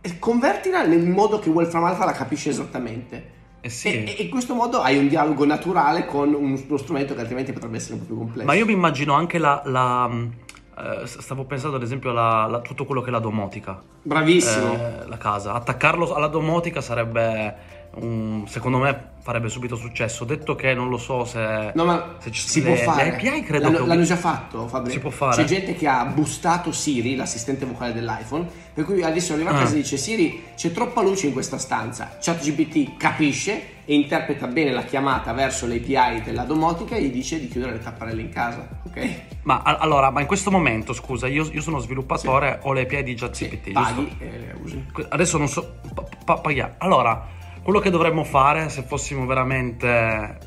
eh, 0.00 0.18
convertila 0.18 0.84
nel 0.84 1.06
modo 1.06 1.38
che 1.38 1.50
Wolfram 1.50 1.84
Alpha 1.84 2.04
la 2.04 2.10
capisce 2.12 2.50
esattamente. 2.50 3.30
Eh 3.64 3.70
sì. 3.70 3.88
E, 4.04 4.16
e 4.18 4.22
in 4.24 4.28
questo 4.28 4.52
modo 4.54 4.82
hai 4.82 4.98
un 4.98 5.08
dialogo 5.08 5.46
naturale 5.46 6.04
con 6.04 6.34
un- 6.34 6.62
uno 6.68 6.76
strumento 6.76 7.14
che 7.14 7.20
altrimenti 7.20 7.50
potrebbe 7.50 7.78
essere 7.78 7.94
un 7.94 8.00
po' 8.00 8.04
più 8.06 8.18
complesso. 8.18 8.46
Ma 8.46 8.52
io 8.52 8.66
mi 8.66 8.72
immagino 8.74 9.14
anche 9.14 9.38
la... 9.38 9.62
la, 9.64 10.06
mh, 10.06 10.32
eh, 10.76 11.06
stavo 11.06 11.44
pensando 11.44 11.76
ad 11.76 11.82
esempio 11.82 12.14
a 12.18 12.60
tutto 12.60 12.84
quello 12.84 13.00
che 13.00 13.08
è 13.08 13.10
la 13.10 13.20
domotica. 13.20 13.80
Bravissimo. 14.02 14.74
eh, 14.74 15.06
la 15.08 15.16
casa. 15.16 15.54
Attaccarlo 15.54 16.12
alla 16.12 16.26
domotica 16.26 16.82
sarebbe, 16.82 17.56
un- 17.96 18.44
secondo 18.48 18.78
me, 18.78 19.12
farebbe 19.20 19.48
subito 19.48 19.76
successo. 19.76 20.24
Detto 20.24 20.54
che 20.54 20.74
non 20.74 20.88
lo 20.88 20.98
so 20.98 21.24
se... 21.24 21.72
No, 21.74 21.84
ma 21.84 22.16
se 22.18 22.30
ci- 22.30 22.46
si 22.46 22.62
le- 22.62 22.74
può 22.74 22.92
fare. 22.92 23.04
le 23.10 23.16
API 23.16 23.42
credo 23.42 23.64
l'hanno, 23.64 23.78
che- 23.78 23.86
l'hanno 23.86 24.02
già 24.02 24.16
fatto, 24.16 24.68
Fabri. 24.68 24.90
Si 24.92 24.98
può 24.98 25.10
fare. 25.10 25.36
C'è 25.36 25.44
gente 25.44 25.74
che 25.74 25.86
ha 25.88 26.04
boostato 26.04 26.72
Siri, 26.72 27.14
l'assistente 27.16 27.64
vocale 27.64 27.92
dell'iPhone, 27.94 28.46
per 28.74 28.84
cui 28.84 29.02
adesso 29.02 29.32
arriva 29.32 29.50
a 29.50 29.54
Ah. 29.56 29.58
casa 29.60 29.74
e 29.74 29.76
dice 29.78 29.96
Siri, 29.96 30.42
c'è 30.56 30.72
troppa 30.72 31.00
luce 31.02 31.26
in 31.28 31.32
questa 31.32 31.56
stanza. 31.58 32.16
ChatGPT 32.20 32.96
capisce 32.98 33.68
e 33.86 33.94
interpreta 33.94 34.46
bene 34.46 34.72
la 34.72 34.82
chiamata 34.82 35.32
verso 35.32 35.66
le 35.66 35.76
API 35.76 36.22
della 36.22 36.44
domotica 36.44 36.96
e 36.96 37.02
gli 37.02 37.10
dice 37.12 37.38
di 37.40 37.48
chiudere 37.48 37.72
le 37.72 37.80
tapparelle 37.82 38.20
in 38.22 38.30
casa, 38.30 38.66
ok? 38.86 39.20
Ma 39.42 39.62
a- 39.62 39.76
allora, 39.76 40.10
ma 40.10 40.20
in 40.20 40.26
questo 40.26 40.50
momento, 40.50 40.92
scusa, 40.92 41.26
io, 41.28 41.48
io 41.50 41.60
sono 41.62 41.78
sviluppatore, 41.78 42.58
ho 42.62 42.72
le 42.72 42.82
API 42.82 43.02
di 43.02 43.10
Sì, 43.12 43.16
ChatGPT, 43.24 43.72
paghi 43.72 43.94
giusto? 43.94 44.24
e 44.24 44.28
le 44.38 44.56
usi. 44.62 44.84
Adesso 45.08 45.38
non 45.38 45.48
so, 45.48 45.76
pa- 45.94 46.04
pa- 46.24 46.38
paghiamo. 46.38 46.74
Allora, 46.78 47.26
quello 47.64 47.78
che 47.78 47.88
dovremmo 47.88 48.24
fare 48.24 48.68
se 48.68 48.82
fossimo 48.82 49.24
veramente 49.24 50.38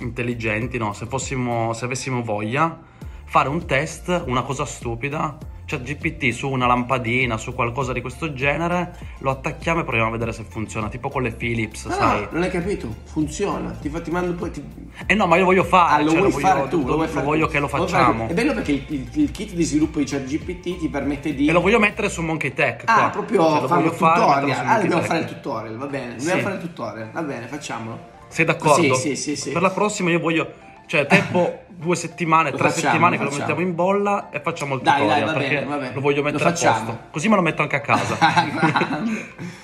intelligenti, 0.00 0.78
no, 0.78 0.92
se 0.92 1.06
fossimo, 1.06 1.72
se 1.74 1.84
avessimo 1.84 2.24
voglia, 2.24 2.76
fare 3.24 3.48
un 3.48 3.64
test, 3.66 4.24
una 4.26 4.42
cosa 4.42 4.64
stupida, 4.64 5.38
cioè 5.66 5.80
GPT 5.80 6.30
su 6.30 6.50
una 6.50 6.66
lampadina, 6.66 7.36
su 7.38 7.54
qualcosa 7.54 7.92
di 7.92 8.00
questo 8.00 8.32
genere, 8.34 8.94
lo 9.18 9.30
attacchiamo 9.30 9.80
e 9.80 9.84
proviamo 9.84 10.08
a 10.08 10.12
vedere 10.12 10.32
se 10.32 10.44
funziona, 10.46 10.88
tipo 10.88 11.08
con 11.08 11.22
le 11.22 11.32
Philips, 11.32 11.86
No, 11.86 11.92
sai? 11.94 12.20
no, 12.22 12.28
non 12.32 12.42
hai 12.42 12.50
capito, 12.50 12.94
funziona. 13.04 13.70
Ti, 13.70 13.88
fa- 13.88 14.00
ti 14.00 14.10
mando 14.10 14.34
poi. 14.34 14.50
Ti... 14.50 14.62
Eh 15.06 15.14
no, 15.14 15.26
ma 15.26 15.34
io 15.36 15.40
lo 15.40 15.46
voglio 15.46 15.64
fare, 15.64 15.94
Ah, 15.94 16.04
lo 16.04 16.10
cioè, 16.10 16.18
vuoi 16.18 16.30
voglio, 16.32 16.46
fare 16.46 16.68
tu, 16.68 16.80
lo, 16.82 16.86
lo 16.88 16.94
vuoi 16.96 17.08
fare 17.08 17.24
voglio 17.26 17.46
tu. 17.46 17.52
che 17.52 17.58
lo 17.60 17.68
facciamo. 17.68 18.26
tu. 18.26 18.32
È 18.32 18.34
bello 18.34 18.52
perché 18.52 18.72
il, 18.72 18.84
il- 18.88 19.08
il 19.14 19.30
kit 19.30 19.52
di 19.52 19.62
sviluppo 19.64 19.98
di 19.98 20.04
ChatGPT 20.04 20.78
ti 20.78 20.88
permette 20.88 21.34
di. 21.34 21.48
E 21.48 21.52
lo 21.52 21.60
voglio 21.60 21.78
mettere 21.78 22.08
su 22.08 22.20
Monkey 22.22 22.52
Tech. 22.52 22.82
Ah, 22.86 22.94
qua. 22.94 23.08
proprio 23.10 23.40
Cioè, 23.42 23.60
lo 23.60 23.66
fare 23.68 23.80
voglio 23.80 23.92
il 23.92 23.98
fare, 23.98 24.20
tutorial. 24.20 24.56
su 24.56 24.62
ah, 24.66 24.78
dobbiamo 24.80 25.02
fare 25.02 25.18
il 25.20 25.24
tutorial, 25.26 25.76
va 25.76 25.86
bene. 25.86 26.14
Dobbiamo 26.16 26.36
Sì. 26.38 26.42
fare 26.44 26.54
il 26.56 26.60
tutorial, 26.60 27.10
va 27.12 27.22
bene, 27.22 27.46
facciamolo. 27.46 27.98
Sei 28.28 28.44
d'accordo? 28.44 28.94
Sì, 28.94 29.14
sì, 29.14 29.16
sì, 29.16 29.36
sì. 29.36 29.50
Per 29.52 29.62
la 29.62 29.70
prossima 29.70 30.10
io 30.10 30.18
voglio, 30.18 30.52
cioè 30.86 31.06
tempo 31.06 31.60
due 31.74 31.96
settimane, 31.96 32.50
Lo 32.50 32.56
tre 32.56 32.68
facciamo, 32.68 32.86
settimane 32.88 33.16
che 33.16 33.22
lo 33.24 33.28
lo 33.30 33.34
facciamo. 33.34 33.48
mettiamo 33.54 33.70
in 33.70 33.74
bolla 33.76 34.30
e 34.30 34.40
facciamo 34.40 34.74
il 34.76 34.80
Dai, 34.82 34.92
dai, 34.94 35.02
tutorial 35.02 35.26
va 35.26 35.32
perché 35.32 35.54
bene, 35.54 35.66
va 35.66 35.76
bene. 35.76 35.94
lo 35.94 36.00
voglio 36.00 36.16
Lo 36.18 36.22
mettere 36.24 36.44
a 36.44 36.48
facciamo. 36.50 36.84
posto. 36.84 36.98
Così 37.10 37.28
me 37.28 37.34
lo 37.36 37.42
metto 37.42 37.62
anche 37.62 37.76
a 37.76 37.80
casa. 37.80 38.16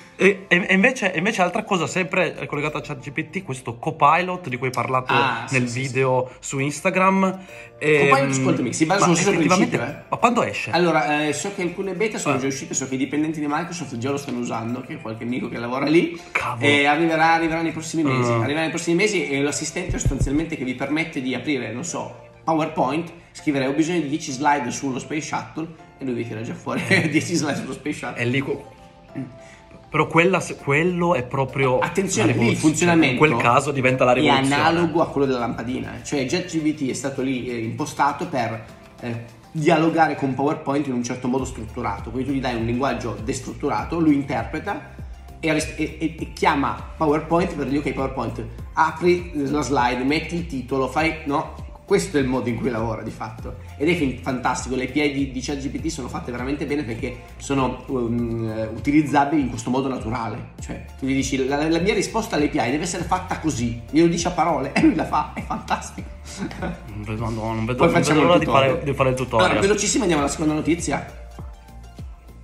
E, 0.21 0.45
e- 0.49 0.65
e 0.69 0.73
invece, 0.75 1.11
e 1.11 1.17
invece 1.17 1.41
altra 1.41 1.63
cosa 1.63 1.87
sempre 1.87 2.45
collegata 2.45 2.77
a 2.77 2.81
ChatGPT, 2.81 3.41
questo 3.43 3.77
copilot 3.77 4.49
di 4.49 4.57
cui 4.57 4.67
hai 4.67 4.71
parlato 4.73 5.11
Ah, 5.11 5.45
sì, 5.47 5.57
nel 5.57 5.67
sì, 5.67 5.79
video 5.81 6.29
su 6.39 6.59
Instagram. 6.59 7.31
Copilot, 7.31 8.19
Ehm, 8.19 8.29
ascoltami, 8.29 8.71
si 8.71 8.85
basa 8.85 9.09
effettivamente- 9.09 9.47
principio, 9.55 9.81
eh. 9.83 10.03
Ma 10.09 10.17
quando 10.17 10.43
esce? 10.43 10.69
Allora, 10.69 11.25
eh, 11.25 11.33
so 11.33 11.51
che 11.55 11.63
alcune 11.63 11.95
beta 11.95 12.19
sono 12.19 12.35
Ah. 12.35 12.37
già 12.37 12.45
uscite, 12.45 12.75
so 12.75 12.87
che 12.87 12.93
i 12.93 12.97
dipendenti 12.99 13.39
di 13.39 13.47
Microsoft 13.49 13.97
già 13.97 14.11
lo 14.11 14.17
stanno 14.17 14.37
usando, 14.37 14.81
che 14.81 14.93
ho 14.93 14.99
qualche 15.01 15.23
amico 15.23 15.49
che 15.49 15.57
lavora 15.57 15.85
lì. 15.87 16.15
Cavolo. 16.31 16.67
E 16.71 16.85
arriverà, 16.85 17.33
arriverà 17.33 17.63
nei 17.63 17.71
prossimi 17.71 18.03
mesi. 18.03 18.29
Ah. 18.31 18.35
Arriverà 18.35 18.59
nei 18.61 18.69
prossimi 18.69 18.95
mesi 18.97 19.27
e 19.27 19.41
l'assistente 19.41 19.97
sostanzialmente 19.97 20.55
che 20.55 20.63
vi 20.63 20.75
permette 20.75 21.19
di 21.19 21.33
aprire, 21.33 21.71
non 21.73 21.83
so, 21.83 22.27
PowerPoint, 22.43 23.11
scriverei 23.31 23.69
ho 23.69 23.73
bisogno 23.73 24.01
di 24.01 24.09
10 24.09 24.31
slide 24.33 24.69
sullo 24.69 24.99
Space 24.99 25.21
Shuttle 25.21 25.67
e 25.97 26.05
lui 26.05 26.13
vi 26.13 26.27
tira 26.27 26.43
già 26.43 26.53
fuori 26.53 26.83
10 27.09 27.33
slide 27.33 27.55
sullo 27.55 27.73
Space 27.73 27.97
Shuttle. 27.97 28.21
È 28.21 28.25
lì. 28.25 28.43
Però 29.91 30.07
quella, 30.07 30.41
quello 30.63 31.15
è 31.15 31.23
proprio. 31.23 31.79
Attenzione, 31.79 32.31
il 32.31 32.55
funzionamento. 32.55 33.11
In 33.11 33.17
quel 33.17 33.35
caso 33.35 33.71
diventa 33.71 34.05
la 34.05 34.13
rivoluzione. 34.13 34.47
È 34.47 34.57
analogo 34.57 35.01
a 35.01 35.09
quello 35.09 35.27
della 35.27 35.39
lampadina. 35.39 36.01
Cioè, 36.01 36.25
JetGBT 36.25 36.89
è 36.89 36.93
stato 36.93 37.21
lì 37.21 37.49
eh, 37.49 37.57
impostato 37.57 38.25
per 38.27 38.65
eh, 39.01 39.25
dialogare 39.51 40.15
con 40.15 40.33
PowerPoint 40.33 40.87
in 40.87 40.93
un 40.93 41.03
certo 41.03 41.27
modo 41.27 41.43
strutturato. 41.43 42.09
Quindi 42.09 42.29
tu 42.29 42.37
gli 42.37 42.39
dai 42.39 42.55
un 42.55 42.65
linguaggio 42.65 43.17
destrutturato, 43.21 43.99
lui 43.99 44.15
interpreta 44.15 44.93
e, 45.41 45.49
e, 45.49 46.15
e, 46.17 46.31
chiama 46.31 46.93
PowerPoint 46.95 47.53
per 47.53 47.67
dire 47.67 47.79
ok 47.79 47.93
PowerPoint 47.93 48.45
apri 48.73 49.31
la 49.33 49.61
slide, 49.61 50.05
metti 50.05 50.35
il 50.35 50.45
titolo, 50.45 50.87
fai 50.87 51.15
no, 51.25 51.53
questo 51.91 52.17
è 52.17 52.21
il 52.21 52.27
modo 52.27 52.47
in 52.47 52.55
cui 52.55 52.69
lavora 52.69 53.01
di 53.01 53.11
fatto. 53.11 53.57
Ed 53.75 53.89
è 53.89 54.21
fantastico 54.21 54.75
le 54.75 54.85
API 54.85 55.11
di, 55.11 55.31
di 55.33 55.41
ChatGPT 55.41 55.87
sono 55.87 56.07
fatte 56.07 56.31
veramente 56.31 56.65
bene 56.65 56.83
perché 56.83 57.23
sono 57.35 57.83
um, 57.87 58.69
utilizzabili 58.73 59.41
in 59.41 59.49
questo 59.49 59.69
modo 59.69 59.89
naturale. 59.89 60.51
Cioè 60.61 60.85
tu 60.97 61.05
gli 61.05 61.13
dici 61.13 61.45
la, 61.45 61.67
la, 61.67 61.79
mia 61.79 61.93
risposta 61.93 62.37
all'API 62.37 62.71
deve 62.71 62.83
essere 62.83 63.03
fatta 63.03 63.39
così. 63.39 63.81
Glielo 63.89 64.07
dici 64.07 64.25
a 64.25 64.31
parole 64.31 64.71
e 64.73 64.81
lui 64.83 64.95
la 64.95 65.03
fa. 65.05 65.33
È 65.33 65.41
fantastico. 65.41 66.07
Non 66.39 67.03
vedo, 67.03 67.29
non 67.29 67.65
vedo, 67.65 67.83
non 67.83 67.93
vedo 67.93 68.21
l'ora 68.21 68.37
di 68.37 68.45
fare, 68.45 68.83
di 68.85 68.93
fare 68.93 69.09
il 69.09 69.15
tutorial. 69.15 69.49
Allora 69.49 69.67
velocissimo 69.67 70.03
andiamo 70.03 70.23
alla 70.23 70.31
seconda 70.31 70.53
notizia 70.53 71.29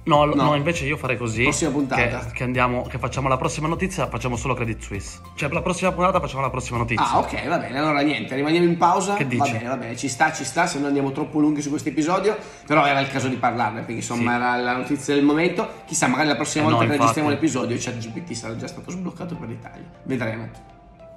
No, 0.08 0.24
no, 0.24 0.34
no, 0.36 0.56
invece 0.56 0.86
io 0.86 0.96
farei 0.96 1.18
così. 1.18 1.44
Prossima 1.44 1.70
puntata. 1.70 2.20
Che, 2.20 2.32
che, 2.32 2.44
andiamo, 2.44 2.84
che 2.84 2.98
facciamo 2.98 3.28
la 3.28 3.36
prossima 3.36 3.68
notizia, 3.68 4.08
facciamo 4.08 4.38
solo 4.38 4.54
Credit 4.54 4.82
Suisse. 4.82 5.20
Cioè, 5.36 5.52
la 5.52 5.62
prossima 5.62 5.92
puntata 5.92 6.22
facciamo 6.22 6.42
la 6.42 6.50
prossima 6.50 6.78
notizia. 6.78 7.12
Ah, 7.12 7.20
ok, 7.20 7.48
va 7.48 7.58
bene. 7.58 7.78
Allora, 7.78 8.00
niente, 8.00 8.34
rimaniamo 8.34 8.66
in 8.66 8.78
pausa. 8.78 9.16
Che 9.16 9.28
dici? 9.28 9.52
Va 9.52 9.58
bene, 9.58 9.68
va 9.68 9.76
bene, 9.76 9.98
ci 9.98 10.08
sta, 10.08 10.32
ci 10.32 10.46
sta. 10.46 10.66
Se 10.66 10.78
non 10.78 10.88
andiamo 10.88 11.12
troppo 11.12 11.40
lunghi 11.40 11.62
su 11.62 11.70
questo 11.70 11.90
episodio. 11.90 12.38
Però 12.66 12.86
era 12.86 13.02
il 13.02 13.10
caso 13.10 13.28
di 13.28 13.36
parlarne, 13.36 13.80
perché 13.80 13.96
insomma 13.96 14.32
sì. 14.32 14.38
era 14.38 14.56
la 14.56 14.78
notizia 14.78 15.14
del 15.14 15.26
momento. 15.26 15.68
Chissà, 15.86 16.08
magari 16.08 16.30
la 16.30 16.36
prossima 16.36 16.64
eh 16.64 16.68
volta 16.70 16.86
no, 16.86 16.90
che 16.90 16.98
registriamo 16.98 17.30
l'episodio, 17.30 17.76
ChatGPT 17.78 18.32
sarà 18.32 18.56
già 18.56 18.68
stato 18.68 18.90
sbloccato 18.90 19.36
per 19.36 19.50
l'Italia. 19.50 19.86
Vedremo. 20.04 20.50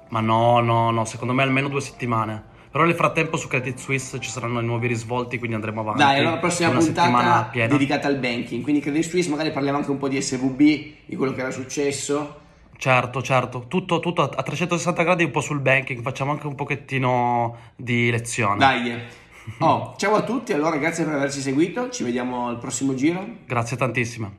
Ma 0.09 0.19
no, 0.19 0.59
no, 0.59 0.91
no, 0.91 1.05
secondo 1.05 1.33
me 1.33 1.43
almeno 1.43 1.69
due 1.69 1.79
settimane. 1.79 2.49
Però 2.71 2.85
nel 2.85 2.95
frattempo 2.95 3.35
su 3.35 3.49
Credit 3.49 3.77
Suisse 3.77 4.17
ci 4.21 4.29
saranno 4.29 4.61
i 4.61 4.63
nuovi 4.63 4.87
risvolti, 4.87 5.37
quindi 5.37 5.55
andremo 5.55 5.81
avanti. 5.81 5.99
Dai, 5.99 6.19
allora 6.19 6.35
la 6.35 6.39
prossima 6.39 6.69
puntata 6.69 7.49
dedicata 7.51 8.07
al 8.07 8.15
banking. 8.17 8.63
Quindi 8.63 8.79
Credit 8.79 9.03
Suisse 9.03 9.29
magari 9.29 9.51
parliamo 9.51 9.77
anche 9.77 9.91
un 9.91 9.97
po' 9.97 10.07
di 10.07 10.21
SVB, 10.21 10.57
di 11.05 11.15
quello 11.17 11.33
che 11.33 11.41
era 11.41 11.51
successo. 11.51 12.39
Certo, 12.77 13.21
certo, 13.21 13.65
tutto, 13.67 13.99
tutto 13.99 14.23
a 14.23 14.41
360 14.41 15.03
gradi 15.03 15.23
un 15.25 15.31
po' 15.31 15.41
sul 15.41 15.59
banking, 15.59 16.01
facciamo 16.01 16.31
anche 16.31 16.47
un 16.47 16.55
pochettino 16.55 17.57
di 17.75 18.09
lezione. 18.09 18.57
Dai. 18.57 18.99
Oh, 19.57 19.95
ciao 19.97 20.13
a 20.13 20.21
tutti, 20.21 20.53
allora 20.53 20.77
grazie 20.77 21.03
per 21.03 21.15
averci 21.15 21.41
seguito, 21.41 21.89
ci 21.89 22.03
vediamo 22.03 22.47
al 22.47 22.59
prossimo 22.59 22.93
giro. 22.93 23.25
Grazie 23.47 23.75
tantissimo. 23.75 24.37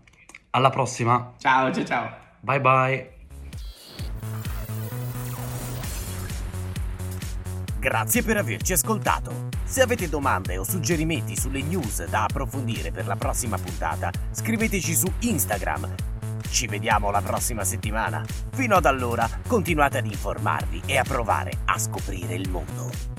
Alla 0.50 0.70
prossima. 0.70 1.32
Ciao, 1.38 1.72
ciao, 1.72 1.84
ciao. 1.84 2.16
Bye 2.40 2.60
bye. 2.60 3.11
Grazie 7.82 8.22
per 8.22 8.36
averci 8.36 8.74
ascoltato. 8.74 9.48
Se 9.64 9.82
avete 9.82 10.08
domande 10.08 10.56
o 10.56 10.62
suggerimenti 10.62 11.34
sulle 11.34 11.62
news 11.62 12.06
da 12.06 12.22
approfondire 12.22 12.92
per 12.92 13.08
la 13.08 13.16
prossima 13.16 13.58
puntata, 13.58 14.08
scriveteci 14.30 14.94
su 14.94 15.12
Instagram. 15.18 15.92
Ci 16.48 16.68
vediamo 16.68 17.10
la 17.10 17.20
prossima 17.20 17.64
settimana. 17.64 18.24
Fino 18.52 18.76
ad 18.76 18.86
allora, 18.86 19.28
continuate 19.48 19.98
ad 19.98 20.06
informarvi 20.06 20.82
e 20.86 20.96
a 20.96 21.02
provare 21.02 21.50
a 21.64 21.76
scoprire 21.76 22.34
il 22.36 22.48
mondo. 22.48 23.11